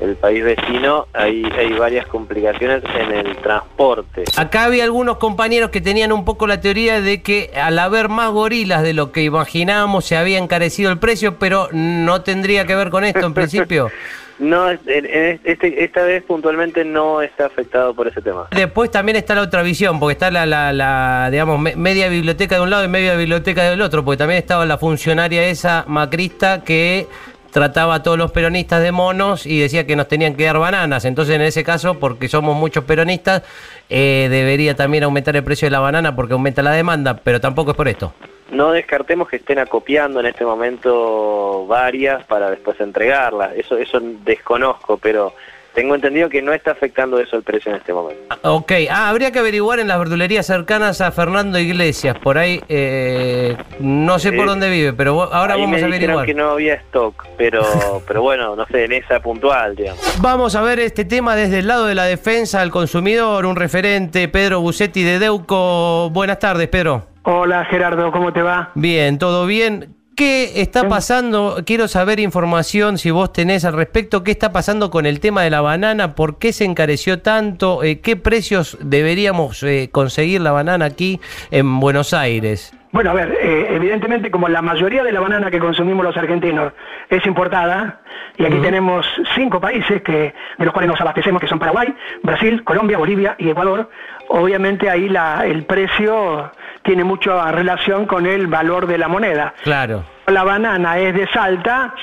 el 0.00 0.14
país 0.16 0.44
vecino, 0.44 1.06
hay, 1.12 1.42
hay 1.58 1.72
varias 1.72 2.06
complicaciones 2.06 2.82
en 2.98 3.10
el 3.12 3.36
transporte. 3.38 4.24
Acá 4.36 4.64
había 4.64 4.84
algunos 4.84 5.16
compañeros 5.16 5.70
que 5.70 5.80
tenían 5.80 6.12
un 6.12 6.24
poco 6.24 6.46
la 6.46 6.60
teoría 6.60 7.00
de 7.00 7.22
que 7.22 7.50
al 7.56 7.78
haber 7.78 8.08
más 8.08 8.30
gorilas 8.30 8.82
de 8.82 8.92
lo 8.92 9.10
que 9.10 9.22
imaginábamos 9.24 10.04
se 10.04 10.16
había 10.16 10.38
encarecido 10.38 10.90
el 10.92 10.98
precio, 10.98 11.38
pero 11.38 11.68
no 11.72 12.22
tendría 12.22 12.66
que 12.66 12.76
ver 12.76 12.90
con 12.90 13.04
esto 13.04 13.26
en 13.26 13.34
principio. 13.34 13.88
No, 14.38 14.68
este, 14.70 15.40
esta 15.84 16.02
vez 16.02 16.22
puntualmente 16.22 16.84
no 16.84 17.22
está 17.22 17.46
afectado 17.46 17.94
por 17.94 18.06
ese 18.08 18.20
tema. 18.20 18.48
Después 18.50 18.90
también 18.90 19.16
está 19.16 19.34
la 19.34 19.40
otra 19.42 19.62
visión, 19.62 19.98
porque 19.98 20.12
está 20.12 20.30
la, 20.30 20.44
la, 20.44 20.72
la, 20.74 21.28
digamos, 21.30 21.58
me- 21.58 21.74
media 21.76 22.08
biblioteca 22.08 22.56
de 22.56 22.60
un 22.60 22.68
lado 22.70 22.84
y 22.84 22.88
media 22.88 23.14
biblioteca 23.16 23.62
del 23.70 23.80
otro, 23.80 24.04
porque 24.04 24.18
también 24.18 24.38
estaba 24.38 24.66
la 24.66 24.76
funcionaria 24.78 25.42
esa 25.46 25.84
macrista 25.88 26.62
que 26.64 27.06
trataba 27.50 27.94
a 27.94 28.02
todos 28.02 28.18
los 28.18 28.30
peronistas 28.32 28.82
de 28.82 28.92
monos 28.92 29.46
y 29.46 29.58
decía 29.58 29.86
que 29.86 29.96
nos 29.96 30.08
tenían 30.08 30.34
que 30.34 30.44
dar 30.44 30.58
bananas. 30.58 31.06
Entonces, 31.06 31.34
en 31.36 31.40
ese 31.40 31.64
caso, 31.64 31.98
porque 31.98 32.28
somos 32.28 32.54
muchos 32.54 32.84
peronistas, 32.84 33.42
eh, 33.88 34.28
debería 34.30 34.76
también 34.76 35.04
aumentar 35.04 35.34
el 35.36 35.44
precio 35.44 35.64
de 35.64 35.70
la 35.70 35.80
banana 35.80 36.14
porque 36.14 36.34
aumenta 36.34 36.62
la 36.62 36.72
demanda, 36.72 37.16
pero 37.24 37.40
tampoco 37.40 37.70
es 37.70 37.76
por 37.78 37.88
esto. 37.88 38.12
No 38.50 38.70
descartemos 38.72 39.28
que 39.28 39.36
estén 39.36 39.58
acopiando 39.58 40.20
en 40.20 40.26
este 40.26 40.44
momento 40.44 41.66
varias 41.66 42.24
para 42.26 42.50
después 42.50 42.80
entregarlas. 42.80 43.52
Eso, 43.56 43.76
eso 43.76 43.98
desconozco, 44.24 44.98
pero 44.98 45.34
tengo 45.74 45.94
entendido 45.94 46.30
que 46.30 46.40
no 46.40 46.54
está 46.54 46.70
afectando 46.70 47.18
eso 47.20 47.36
el 47.36 47.42
precio 47.42 47.70
en 47.70 47.76
este 47.78 47.92
momento. 47.92 48.22
Ok, 48.42 48.72
ah, 48.90 49.10
habría 49.10 49.30
que 49.30 49.40
averiguar 49.40 49.78
en 49.78 49.88
las 49.88 49.98
verdulerías 49.98 50.46
cercanas 50.46 51.02
a 51.02 51.10
Fernando 51.12 51.58
Iglesias, 51.58 52.16
por 52.18 52.38
ahí, 52.38 52.62
eh, 52.68 53.56
no 53.80 54.18
sé 54.18 54.32
por 54.32 54.46
Eh, 54.46 54.48
dónde 54.48 54.70
vive, 54.70 54.92
pero 54.94 55.22
ahora 55.24 55.52
Ahí 55.54 55.60
vamos 55.60 55.76
me 55.78 55.82
a 55.82 55.86
averiguar. 55.88 56.24
que 56.24 56.32
no 56.32 56.50
había 56.52 56.74
stock, 56.74 57.26
pero, 57.36 57.62
pero 58.08 58.22
bueno, 58.22 58.56
no 58.56 58.64
sé, 58.68 58.84
en 58.86 58.92
esa 58.92 59.20
puntual, 59.20 59.76
digamos. 59.76 60.00
Vamos 60.22 60.54
a 60.54 60.62
ver 60.62 60.80
este 60.80 61.04
tema 61.04 61.36
desde 61.36 61.58
el 61.58 61.66
lado 61.66 61.84
de 61.86 61.94
la 61.94 62.04
defensa 62.04 62.62
al 62.62 62.70
consumidor, 62.70 63.44
un 63.44 63.56
referente, 63.56 64.28
Pedro 64.28 64.60
Bucetti 64.62 65.02
de 65.02 65.18
Deuco. 65.18 66.08
Buenas 66.10 66.38
tardes, 66.38 66.68
Pedro. 66.68 67.04
Hola 67.28 67.64
Gerardo, 67.64 68.12
¿cómo 68.12 68.32
te 68.32 68.40
va? 68.40 68.70
Bien, 68.76 69.18
todo 69.18 69.46
bien. 69.46 69.96
¿Qué 70.14 70.62
está 70.62 70.88
pasando? 70.88 71.64
Quiero 71.66 71.88
saber 71.88 72.20
información, 72.20 72.98
si 72.98 73.10
vos 73.10 73.32
tenés 73.32 73.64
al 73.64 73.72
respecto, 73.72 74.22
qué 74.22 74.30
está 74.30 74.52
pasando 74.52 74.92
con 74.92 75.06
el 75.06 75.18
tema 75.18 75.42
de 75.42 75.50
la 75.50 75.60
banana, 75.60 76.14
por 76.14 76.38
qué 76.38 76.52
se 76.52 76.64
encareció 76.64 77.22
tanto, 77.22 77.82
Eh, 77.82 77.98
qué 78.00 78.14
precios 78.14 78.78
deberíamos 78.80 79.60
eh, 79.64 79.88
conseguir 79.90 80.40
la 80.40 80.52
banana 80.52 80.84
aquí 80.84 81.20
en 81.50 81.80
Buenos 81.80 82.14
Aires. 82.14 82.72
Bueno, 82.92 83.10
a 83.10 83.14
ver, 83.14 83.36
eh, 83.40 83.68
evidentemente 83.72 84.30
como 84.30 84.48
la 84.48 84.62
mayoría 84.62 85.02
de 85.02 85.12
la 85.12 85.20
banana 85.20 85.50
que 85.50 85.58
consumimos 85.58 86.04
los 86.04 86.16
argentinos 86.16 86.72
es 87.10 87.26
importada, 87.26 88.00
y 88.38 88.44
aquí 88.44 88.56
tenemos 88.58 89.06
cinco 89.34 89.60
países 89.60 90.02
que, 90.02 90.34
de 90.58 90.64
los 90.64 90.72
cuales 90.72 90.90
nos 90.90 91.00
abastecemos, 91.00 91.40
que 91.40 91.48
son 91.48 91.58
Paraguay, 91.58 91.94
Brasil, 92.22 92.62
Colombia, 92.64 92.98
Bolivia 92.98 93.34
y 93.38 93.50
Ecuador, 93.50 93.90
obviamente 94.28 94.88
ahí 94.88 95.08
la, 95.08 95.46
el 95.46 95.64
precio 95.64 96.52
tiene 96.82 97.04
mucha 97.04 97.50
relación 97.50 98.06
con 98.06 98.26
el 98.26 98.46
valor 98.46 98.86
de 98.86 98.98
la 98.98 99.08
moneda. 99.08 99.54
Claro. 99.62 100.04
La 100.26 100.44
banana 100.44 100.98
es 100.98 101.14
de 101.14 101.26
Salta, 101.28 101.94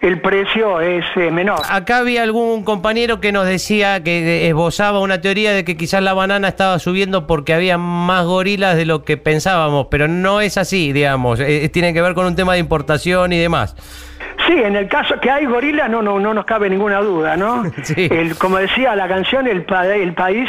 el 0.00 0.20
precio 0.20 0.80
es 0.80 1.04
eh, 1.16 1.30
menor. 1.30 1.60
Acá 1.68 1.98
había 1.98 2.22
algún 2.22 2.64
compañero 2.64 3.20
que 3.20 3.32
nos 3.32 3.46
decía 3.46 4.02
que 4.02 4.48
esbozaba 4.48 5.00
una 5.00 5.20
teoría 5.20 5.52
de 5.52 5.64
que 5.64 5.76
quizás 5.76 6.02
la 6.02 6.12
banana 6.12 6.48
estaba 6.48 6.78
subiendo 6.78 7.26
porque 7.26 7.54
había 7.54 7.78
más 7.78 8.24
gorilas 8.24 8.76
de 8.76 8.84
lo 8.84 9.04
que 9.04 9.16
pensábamos, 9.16 9.86
pero 9.90 10.06
no 10.08 10.40
es 10.40 10.58
así, 10.58 10.92
digamos. 10.92 11.40
Eh, 11.40 11.68
tiene 11.70 11.94
que 11.94 12.02
ver 12.02 12.14
con 12.14 12.26
un 12.26 12.36
tema 12.36 12.52
de 12.52 12.58
importación 12.58 13.32
y 13.32 13.38
demás. 13.38 13.74
Sí, 14.46 14.52
en 14.52 14.76
el 14.76 14.88
caso 14.88 15.18
que 15.20 15.30
hay 15.30 15.46
gorilas 15.46 15.88
no, 15.90 16.02
no, 16.02 16.18
no 16.20 16.34
nos 16.34 16.44
cabe 16.44 16.68
ninguna 16.68 17.00
duda, 17.00 17.36
¿no? 17.36 17.64
El, 17.96 18.36
como 18.36 18.58
decía 18.58 18.94
la 18.96 19.08
canción, 19.08 19.46
el, 19.46 19.62
pa- 19.64 19.86
el 19.86 20.12
país 20.14 20.48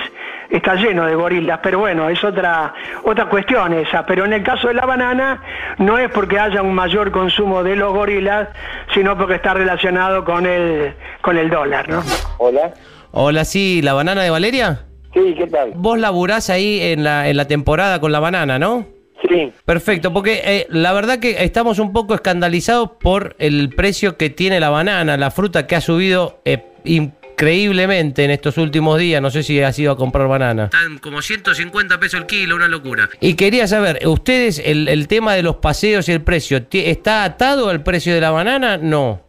está 0.49 0.75
lleno 0.75 1.05
de 1.05 1.15
gorilas, 1.15 1.59
pero 1.63 1.79
bueno, 1.79 2.09
es 2.09 2.23
otra, 2.23 2.73
otra 3.03 3.25
cuestión 3.25 3.73
esa. 3.73 4.05
Pero 4.05 4.25
en 4.25 4.33
el 4.33 4.43
caso 4.43 4.67
de 4.67 4.73
la 4.75 4.85
banana 4.85 5.41
no 5.77 5.97
es 5.97 6.09
porque 6.11 6.39
haya 6.39 6.61
un 6.61 6.73
mayor 6.75 7.11
consumo 7.11 7.63
de 7.63 7.75
los 7.75 7.93
gorilas, 7.93 8.49
sino 8.93 9.17
porque 9.17 9.35
está 9.35 9.53
relacionado 9.53 10.23
con 10.25 10.45
el, 10.45 10.93
con 11.21 11.37
el 11.37 11.49
dólar, 11.49 11.87
¿no? 11.89 12.03
Hola. 12.39 12.73
Hola, 13.11 13.45
sí, 13.45 13.81
¿la 13.81 13.93
banana 13.93 14.21
de 14.21 14.29
Valeria? 14.29 14.81
Sí, 15.13 15.33
¿qué 15.37 15.47
tal? 15.47 15.71
Vos 15.75 15.97
laburás 15.97 16.49
ahí 16.49 16.79
en 16.81 17.03
la, 17.03 17.27
en 17.29 17.37
la 17.37 17.45
temporada 17.45 17.99
con 17.99 18.11
la 18.11 18.19
banana, 18.19 18.59
¿no? 18.59 18.85
Sí. 19.27 19.51
Perfecto, 19.65 20.13
porque 20.13 20.41
eh, 20.43 20.67
la 20.69 20.93
verdad 20.93 21.19
que 21.19 21.43
estamos 21.43 21.79
un 21.79 21.91
poco 21.93 22.15
escandalizados 22.15 22.91
por 22.99 23.35
el 23.39 23.69
precio 23.69 24.17
que 24.17 24.29
tiene 24.29 24.59
la 24.59 24.69
banana, 24.69 25.17
la 25.17 25.31
fruta 25.31 25.67
que 25.67 25.75
ha 25.75 25.81
subido 25.81 26.39
eh, 26.45 26.63
increíblemente 26.85 28.23
en 28.23 28.31
estos 28.31 28.57
últimos 28.57 28.97
días. 28.99 29.21
No 29.21 29.29
sé 29.29 29.43
si 29.43 29.61
has 29.61 29.77
ido 29.77 29.91
a 29.91 29.97
comprar 29.97 30.27
banana. 30.27 30.65
Están 30.65 30.97
como 30.99 31.21
150 31.21 31.99
pesos 31.99 32.21
el 32.21 32.25
kilo, 32.25 32.55
una 32.55 32.67
locura. 32.67 33.09
Y 33.19 33.35
quería 33.35 33.67
saber, 33.67 33.99
¿ustedes 34.07 34.61
el, 34.63 34.87
el 34.87 35.07
tema 35.07 35.35
de 35.35 35.43
los 35.43 35.57
paseos 35.57 36.07
y 36.09 36.13
el 36.13 36.21
precio, 36.21 36.65
¿está 36.71 37.23
atado 37.23 37.69
al 37.69 37.83
precio 37.83 38.13
de 38.13 38.21
la 38.21 38.31
banana? 38.31 38.77
No. 38.77 39.26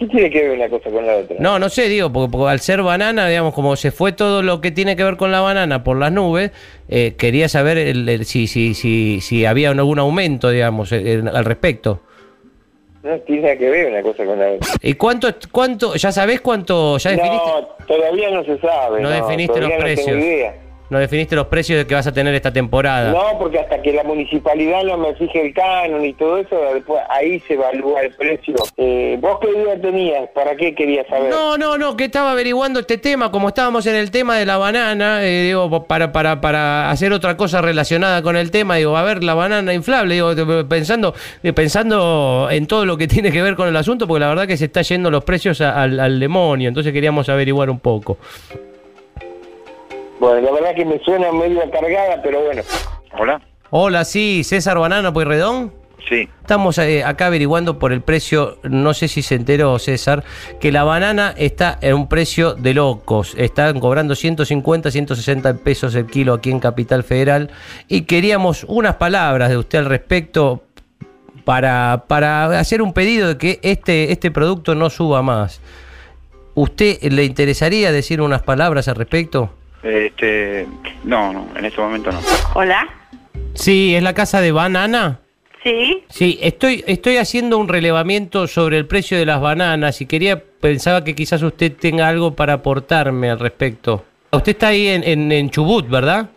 ¿Qué 0.00 0.06
tiene 0.06 0.30
que 0.30 0.48
ver 0.48 0.56
una 0.56 0.68
cosa 0.70 0.88
con 0.90 1.06
la 1.06 1.14
otra? 1.18 1.36
No, 1.38 1.58
no 1.58 1.68
sé, 1.68 1.86
digo, 1.90 2.10
porque, 2.10 2.32
porque 2.32 2.50
al 2.50 2.60
ser 2.60 2.82
banana, 2.82 3.28
digamos, 3.28 3.52
como 3.52 3.76
se 3.76 3.90
fue 3.90 4.12
todo 4.12 4.42
lo 4.42 4.62
que 4.62 4.70
tiene 4.70 4.96
que 4.96 5.04
ver 5.04 5.18
con 5.18 5.30
la 5.30 5.40
banana 5.42 5.84
por 5.84 5.98
las 5.98 6.10
nubes, 6.10 6.52
eh, 6.88 7.16
quería 7.18 7.50
saber 7.50 7.76
el- 7.76 8.08
el- 8.08 8.24
si, 8.24 8.46
si, 8.46 8.72
si, 8.72 9.20
si 9.20 9.44
había 9.44 9.68
algún 9.68 9.98
aumento, 9.98 10.48
digamos, 10.48 10.90
en- 10.92 11.28
al 11.28 11.44
respecto. 11.44 12.00
No 13.02 13.18
tiene 13.20 13.58
que 13.58 13.68
ver 13.68 13.88
una 13.90 14.00
cosa 14.02 14.24
con 14.24 14.38
la 14.38 14.48
otra. 14.52 14.68
¿Y 14.80 14.94
cuánto, 14.94 15.28
cuánto, 15.52 15.94
ya 15.96 16.10
sabés 16.12 16.40
cuánto, 16.40 16.96
ya 16.96 17.10
definiste, 17.10 17.46
No, 17.46 17.66
todavía 17.86 18.30
no 18.30 18.42
se 18.44 18.58
sabe. 18.58 19.02
no 19.02 19.10
definiste 19.10 19.60
los 19.60 19.68
tengo 19.70 19.82
precios? 19.82 20.16
idea. 20.18 20.54
No 20.90 20.98
definiste 20.98 21.36
los 21.36 21.46
precios 21.46 21.78
de 21.78 21.86
que 21.86 21.94
vas 21.94 22.06
a 22.08 22.12
tener 22.12 22.34
esta 22.34 22.52
temporada. 22.52 23.12
No, 23.12 23.38
porque 23.38 23.60
hasta 23.60 23.80
que 23.80 23.92
la 23.92 24.02
municipalidad 24.02 24.82
no 24.82 24.98
me 24.98 25.14
fije 25.14 25.46
el 25.46 25.54
canon 25.54 26.04
y 26.04 26.12
todo 26.14 26.38
eso, 26.38 26.56
después 26.74 27.00
ahí 27.08 27.38
se 27.46 27.54
evalúa 27.54 28.02
el 28.02 28.12
precio. 28.14 28.56
Eh, 28.76 29.16
¿Vos 29.20 29.38
qué 29.40 29.50
idea 29.50 29.80
tenías? 29.80 30.28
¿Para 30.34 30.56
qué 30.56 30.74
querías 30.74 31.06
saber? 31.06 31.30
No, 31.30 31.56
no, 31.56 31.78
no, 31.78 31.96
que 31.96 32.06
estaba 32.06 32.32
averiguando 32.32 32.80
este 32.80 32.98
tema, 32.98 33.30
como 33.30 33.48
estábamos 33.48 33.86
en 33.86 33.94
el 33.94 34.10
tema 34.10 34.36
de 34.36 34.46
la 34.46 34.58
banana, 34.58 35.24
eh, 35.24 35.44
digo, 35.44 35.84
para, 35.84 36.10
para, 36.10 36.40
para 36.40 36.90
hacer 36.90 37.12
otra 37.12 37.36
cosa 37.36 37.62
relacionada 37.62 38.20
con 38.22 38.34
el 38.34 38.50
tema, 38.50 38.74
digo, 38.74 38.96
a 38.96 39.04
ver, 39.04 39.22
la 39.22 39.34
banana 39.34 39.72
inflable, 39.72 40.14
digo, 40.14 40.34
pensando, 40.68 41.14
eh, 41.44 41.52
pensando 41.52 42.48
en 42.50 42.66
todo 42.66 42.84
lo 42.84 42.96
que 42.96 43.06
tiene 43.08 43.30
que 43.30 43.42
ver 43.42 43.54
con 43.54 43.68
el 43.68 43.76
asunto, 43.76 44.08
porque 44.08 44.20
la 44.20 44.28
verdad 44.28 44.48
que 44.48 44.56
se 44.56 44.64
está 44.64 44.82
yendo 44.82 45.08
los 45.08 45.22
precios 45.22 45.60
al 45.60 46.18
demonio, 46.18 46.66
entonces 46.66 46.92
queríamos 46.92 47.28
averiguar 47.28 47.70
un 47.70 47.78
poco. 47.78 48.18
Bueno, 50.20 50.42
la 50.42 50.52
verdad 50.52 50.74
que 50.74 50.84
me 50.84 50.98
suena 51.00 51.32
medio 51.32 51.62
cargada, 51.70 52.20
pero 52.22 52.44
bueno. 52.44 52.62
Hola. 53.18 53.40
Hola, 53.70 54.04
sí, 54.04 54.44
César 54.44 54.78
Banana 54.78 55.10
Pueyrredón. 55.12 55.72
Sí. 56.06 56.28
Estamos 56.42 56.76
eh, 56.76 57.04
acá 57.04 57.26
averiguando 57.26 57.78
por 57.78 57.92
el 57.92 58.02
precio, 58.02 58.58
no 58.62 58.92
sé 58.92 59.08
si 59.08 59.22
se 59.22 59.36
enteró 59.36 59.78
César, 59.78 60.24
que 60.60 60.72
la 60.72 60.84
banana 60.84 61.32
está 61.38 61.78
en 61.80 61.94
un 61.94 62.06
precio 62.06 62.52
de 62.54 62.74
locos. 62.74 63.34
Están 63.38 63.80
cobrando 63.80 64.14
150, 64.14 64.90
160 64.90 65.54
pesos 65.58 65.94
el 65.94 66.06
kilo 66.06 66.34
aquí 66.34 66.50
en 66.50 66.60
Capital 66.60 67.02
Federal. 67.02 67.50
Y 67.88 68.02
queríamos 68.02 68.64
unas 68.64 68.96
palabras 68.96 69.48
de 69.48 69.56
usted 69.56 69.78
al 69.78 69.86
respecto 69.86 70.64
para, 71.44 72.04
para 72.08 72.58
hacer 72.58 72.82
un 72.82 72.92
pedido 72.92 73.28
de 73.28 73.38
que 73.38 73.58
este, 73.62 74.12
este 74.12 74.30
producto 74.30 74.74
no 74.74 74.90
suba 74.90 75.22
más. 75.22 75.62
¿Usted 76.54 77.00
le 77.04 77.24
interesaría 77.24 77.90
decir 77.90 78.20
unas 78.20 78.42
palabras 78.42 78.86
al 78.88 78.96
respecto? 78.96 79.54
Este, 79.82 80.66
no, 81.04 81.32
no, 81.32 81.48
en 81.56 81.64
este 81.64 81.80
momento 81.80 82.12
no. 82.12 82.20
Hola. 82.54 82.88
Sí, 83.54 83.94
es 83.94 84.02
la 84.02 84.14
casa 84.14 84.40
de 84.40 84.52
banana. 84.52 85.20
Sí. 85.62 86.04
Sí, 86.08 86.38
estoy, 86.40 86.84
estoy 86.86 87.18
haciendo 87.18 87.58
un 87.58 87.68
relevamiento 87.68 88.46
sobre 88.46 88.78
el 88.78 88.86
precio 88.86 89.18
de 89.18 89.26
las 89.26 89.40
bananas 89.40 90.00
y 90.00 90.06
quería, 90.06 90.42
pensaba 90.42 91.04
que 91.04 91.14
quizás 91.14 91.42
usted 91.42 91.76
tenga 91.76 92.08
algo 92.08 92.34
para 92.34 92.54
aportarme 92.54 93.30
al 93.30 93.38
respecto. 93.38 94.04
Usted 94.32 94.52
está 94.52 94.68
ahí 94.68 94.88
en, 94.88 95.04
en, 95.04 95.32
en 95.32 95.50
Chubut, 95.50 95.88
¿verdad? 95.88 96.30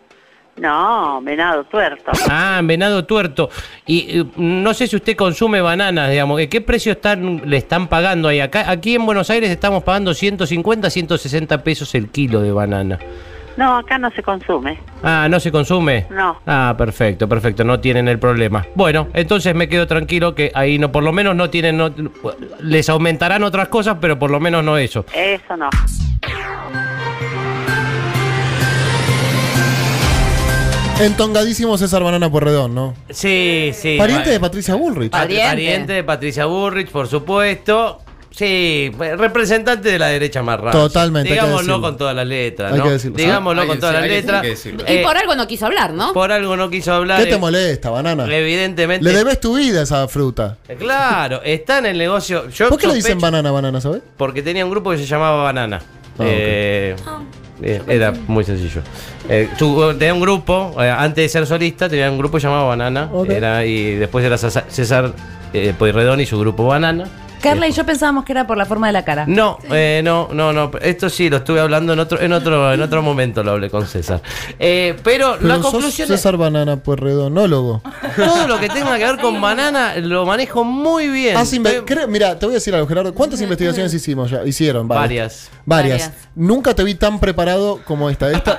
No, 0.56 1.20
venado 1.22 1.64
tuerto. 1.64 2.12
Ah, 2.28 2.58
en 2.60 2.66
Venado 2.66 3.04
Tuerto. 3.04 3.50
Y 3.86 4.20
eh, 4.20 4.24
no 4.36 4.72
sé 4.72 4.86
si 4.86 4.94
usted 4.96 5.16
consume 5.16 5.60
bananas, 5.60 6.10
digamos. 6.10 6.40
¿Qué 6.48 6.60
precio 6.60 6.92
están, 6.92 7.42
le 7.44 7.56
están 7.56 7.88
pagando 7.88 8.28
ahí? 8.28 8.40
Acá, 8.40 8.70
aquí 8.70 8.94
en 8.94 9.04
Buenos 9.04 9.30
Aires 9.30 9.50
estamos 9.50 9.82
pagando 9.82 10.14
150, 10.14 10.90
160 10.90 11.64
pesos 11.64 11.94
el 11.96 12.08
kilo 12.08 12.40
de 12.40 12.52
banana. 12.52 12.98
No, 13.56 13.76
acá 13.78 13.98
no 13.98 14.10
se 14.10 14.22
consume. 14.22 14.78
Ah, 15.02 15.28
no 15.30 15.38
se 15.38 15.52
consume. 15.52 16.06
No. 16.10 16.38
Ah, 16.46 16.74
perfecto, 16.76 17.28
perfecto, 17.28 17.62
no 17.64 17.78
tienen 17.80 18.08
el 18.08 18.18
problema. 18.18 18.66
Bueno, 18.74 19.08
entonces 19.14 19.54
me 19.54 19.68
quedo 19.68 19.86
tranquilo 19.86 20.34
que 20.34 20.50
ahí 20.54 20.78
no, 20.78 20.90
por 20.90 21.04
lo 21.04 21.12
menos 21.12 21.36
no 21.36 21.50
tienen, 21.50 21.76
no- 21.76 21.92
les 22.60 22.88
aumentarán 22.88 23.44
otras 23.44 23.68
cosas, 23.68 23.98
pero 24.00 24.18
por 24.18 24.30
lo 24.30 24.40
menos 24.40 24.64
no 24.64 24.76
eso. 24.76 25.04
Eso 25.14 25.56
no. 25.56 25.68
Entongadísimo 31.00 31.76
César 31.76 32.02
Banana 32.04 32.30
Porredón, 32.30 32.74
¿no? 32.74 32.94
Sí, 33.10 33.72
sí. 33.74 33.96
Pariente 33.98 34.26
Pa- 34.26 34.30
de 34.30 34.40
Patricia 34.40 34.74
Bullrich. 34.76 35.10
Pariente. 35.10 35.48
Pariente 35.48 35.92
de 35.92 36.04
Patricia 36.04 36.46
Burrich, 36.46 36.88
por 36.90 37.08
supuesto. 37.08 38.00
Sí, 38.36 38.90
representante 38.98 39.90
de 39.90 39.98
la 39.98 40.08
derecha 40.08 40.42
más 40.42 40.58
rara. 40.58 40.72
Totalmente, 40.72 41.28
hay 41.28 41.38
Digámoslo 41.38 41.80
con 41.80 41.96
todas 41.96 42.16
las 42.16 42.26
letras, 42.26 42.72
Hay 42.72 42.78
¿no? 42.78 42.84
que 42.84 42.90
decirlo. 42.90 43.16
Digámoslo 43.16 43.62
Hay 43.62 43.68
con 43.68 43.78
todas 43.78 43.94
las 43.94 44.08
letras. 44.08 44.44
hay. 44.44 44.98
Y 44.98 45.02
por 45.04 45.16
algo 45.16 45.36
no 45.36 45.46
quiso 45.46 45.66
hablar, 45.66 45.92
¿no? 45.92 46.12
por 46.12 46.32
algo 46.32 46.56
no 46.56 46.68
quiso 46.68 46.92
hablar. 46.92 47.20
¿Qué 47.22 47.26
te 47.26 47.36
eh, 47.36 47.38
molesta, 47.38 47.90
Banana? 47.90 48.26
Evidentemente. 48.28 49.04
Le 49.04 49.12
debes 49.12 49.38
tu 49.38 49.56
vida 49.56 49.80
a 49.80 49.82
esa 49.84 50.08
fruta. 50.08 50.58
Eh, 50.68 50.74
Claro, 50.76 51.42
está 51.44 51.78
en 51.78 51.86
el 51.86 51.98
negocio. 51.98 52.48
Yo 52.50 52.68
¿Por 52.70 52.78
qué 52.78 52.88
le 52.88 52.94
dicen 52.94 53.20
banana, 53.20 53.52
banana, 53.52 53.80
sabes? 53.80 54.02
Porque 54.16 54.42
tenía 54.42 54.64
un 54.64 54.70
grupo 54.72 54.90
que 54.90 54.98
se 54.98 55.06
llamaba 55.06 55.44
Banana. 55.44 55.80
Ah, 56.18 56.22
Eh, 56.26 56.96
eh, 57.62 57.82
era 57.86 58.12
muy 58.26 58.42
sencillo. 58.42 58.82
Eh, 59.28 59.48
tenía 59.96 60.12
un 60.12 60.20
grupo, 60.20 60.74
eh, 60.80 60.90
antes 60.90 61.22
de 61.24 61.28
ser 61.28 61.46
solista, 61.46 61.88
tenía 61.88 62.10
un 62.10 62.18
grupo 62.18 62.38
llamado 62.38 62.66
Banana. 62.66 63.08
Era, 63.28 63.64
y 63.64 63.94
después 63.94 64.24
era 64.24 64.36
César, 64.36 65.12
eh, 65.52 65.72
Pueyrredón 65.78 66.20
y 66.20 66.26
su 66.26 66.38
grupo 66.38 66.66
Banana. 66.66 67.04
Carla 67.44 67.68
y 67.68 67.72
yo 67.72 67.84
pensábamos 67.86 68.24
que 68.24 68.32
era 68.32 68.46
por 68.46 68.56
la 68.56 68.66
forma 68.66 68.86
de 68.88 68.92
la 68.92 69.04
cara. 69.04 69.24
No, 69.26 69.58
eh, 69.70 70.00
no, 70.04 70.28
no, 70.32 70.52
no. 70.52 70.70
Esto 70.80 71.08
sí 71.08 71.28
lo 71.30 71.36
estuve 71.38 71.60
hablando 71.60 71.92
en 71.92 72.00
otro, 72.00 72.20
en 72.20 72.32
otro, 72.32 72.72
en 72.72 72.80
otro 72.82 73.02
momento 73.02 73.42
lo 73.42 73.52
hablé 73.52 73.70
con 73.70 73.86
César. 73.86 74.20
Eh, 74.58 74.96
pero, 75.04 75.36
la 75.40 75.56
sos 75.56 75.70
conclusión 75.70 76.06
es 76.10 76.16
César 76.20 76.36
Banana 76.36 76.76
Puerredonólogo. 76.76 77.82
todo 78.16 78.46
lo 78.48 78.58
que 78.58 78.68
tenga 78.68 78.96
que 78.98 79.04
ver 79.04 79.18
con 79.18 79.40
banana 79.40 79.94
lo 79.96 80.26
manejo 80.26 80.64
muy 80.64 81.08
bien. 81.08 81.36
Has 81.36 81.52
inve- 81.52 81.82
creo- 81.84 82.08
mira, 82.08 82.38
te 82.38 82.46
voy 82.46 82.54
a 82.54 82.58
decir 82.58 82.74
algo, 82.74 82.86
Gerardo. 82.86 83.14
¿Cuántas 83.14 83.40
investigaciones 83.40 83.92
hicimos 83.94 84.30
ya? 84.30 84.44
Hicieron 84.44 84.88
Varias. 84.88 85.50
Varias. 85.66 86.00
Varias. 86.00 86.12
Nunca 86.34 86.74
te 86.74 86.82
vi 86.84 86.94
tan 86.94 87.20
preparado 87.20 87.80
como 87.84 88.10
esta. 88.10 88.30
Pues 88.30 88.56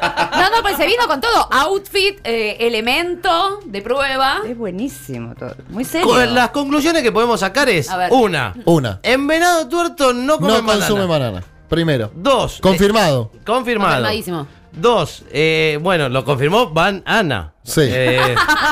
se 0.77 0.86
vino 0.86 1.08
con 1.08 1.22
todo. 1.22 1.48
Outfit, 1.51 2.20
eh, 2.24 2.58
elemento 2.60 3.60
de 3.65 3.82
prueba. 3.82 4.41
Es 4.48 4.58
buenísimo 4.58 5.34
todo. 5.36 5.55
Muy 5.70 5.84
serio. 5.86 6.08
Con- 6.08 6.34
Las 6.36 6.50
conclusiones 6.51 7.01
que 7.03 7.12
podemos 7.12 7.39
sacar 7.39 7.70
es 7.70 7.89
A 7.89 7.98
ver. 7.98 8.10
una. 8.12 8.53
una. 8.65 9.00
En 9.03 9.27
venado 9.27 9.67
tuerto 9.67 10.13
no 10.13 10.38
come 10.38 10.48
No 10.50 10.62
banana. 10.63 10.86
consume 10.88 11.05
banana. 11.05 11.44
Primero. 11.70 12.12
Dos. 12.15 12.60
Confirmado. 12.62 13.32
eh, 13.34 13.39
confirmado. 13.46 13.91
Confirmadísimo. 13.96 14.48
Dos. 14.77 15.24
eh, 15.32 15.79
bueno, 15.82 16.10
lo 16.10 16.24
confirmó 16.25 16.70
Van 16.70 17.01
Ana. 17.05 17.53
Sí. 17.63 17.82
Eh, 17.84 18.20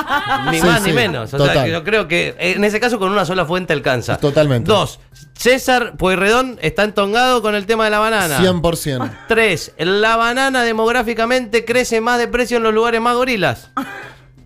ni 0.50 0.60
Sí, 0.60 0.66
más 0.66 0.82
sí, 0.82 0.90
ni 0.90 0.94
menos. 0.94 1.32
O 1.34 1.38
total. 1.38 1.68
yo 1.70 1.82
creo 1.82 2.06
que 2.08 2.28
eh, 2.38 2.52
en 2.56 2.64
ese 2.64 2.78
caso 2.80 2.98
con 2.98 3.10
una 3.10 3.24
sola 3.24 3.44
fuente 3.44 3.72
alcanza. 3.72 4.16
Totalmente. 4.18 4.68
Dos. 4.70 5.00
César 5.34 5.96
Pueyrredón 5.96 6.58
está 6.62 6.84
entongado 6.84 7.42
con 7.42 7.54
el 7.54 7.66
tema 7.66 7.84
de 7.84 7.90
la 7.90 7.98
banana. 7.98 8.38
100%. 8.38 9.10
Tres. 9.28 9.72
La 9.78 10.16
banana 10.16 10.62
demográficamente 10.62 11.64
crece 11.64 12.00
más 12.00 12.18
de 12.18 12.28
precio 12.28 12.58
en 12.58 12.62
los 12.62 12.72
lugares 12.74 13.00
más 13.00 13.16
gorilas. 13.16 13.70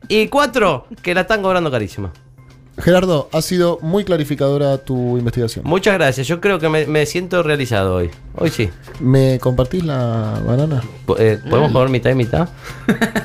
Y 0.09 0.29
cuatro. 0.29 0.87
Que 1.03 1.15
la 1.15 1.23
están 1.23 1.43
cobrando 1.43 1.71
carísima. 1.71 2.13
Gerardo, 2.81 3.29
ha 3.33 3.43
sido 3.43 3.79
muy 3.83 4.05
clarificadora 4.05 4.79
tu 4.79 5.19
investigación. 5.19 5.65
Muchas 5.67 5.95
gracias. 5.95 6.27
Yo 6.27 6.41
creo 6.41 6.59
que 6.59 6.69
me, 6.69 6.87
me 6.87 7.07
siento 7.07 7.43
realizado 7.43 7.97
hoy. 7.97 8.11
Hoy 8.37 8.51
sí. 8.51 8.71
¿Me 9.01 9.39
compartís 9.41 9.85
la 9.85 10.41
banana? 10.47 10.83
Eh, 11.19 11.39
¿Podemos 11.49 11.73
comer 11.73 11.89
mitad 11.89 12.11
y 12.11 12.15
mitad? 12.15 12.49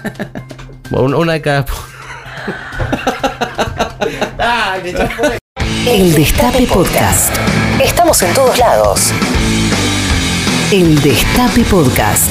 Una, 0.92 1.18
una 1.18 1.34
de 1.34 1.42
cada. 1.42 1.66
El 5.88 6.14
Destape 6.14 6.68
Podcast. 6.68 7.36
Estamos 7.84 8.22
en 8.22 8.34
todos 8.34 8.58
lados. 8.58 9.12
El 10.72 11.02
Destape 11.02 11.64
Podcast. 11.64 12.30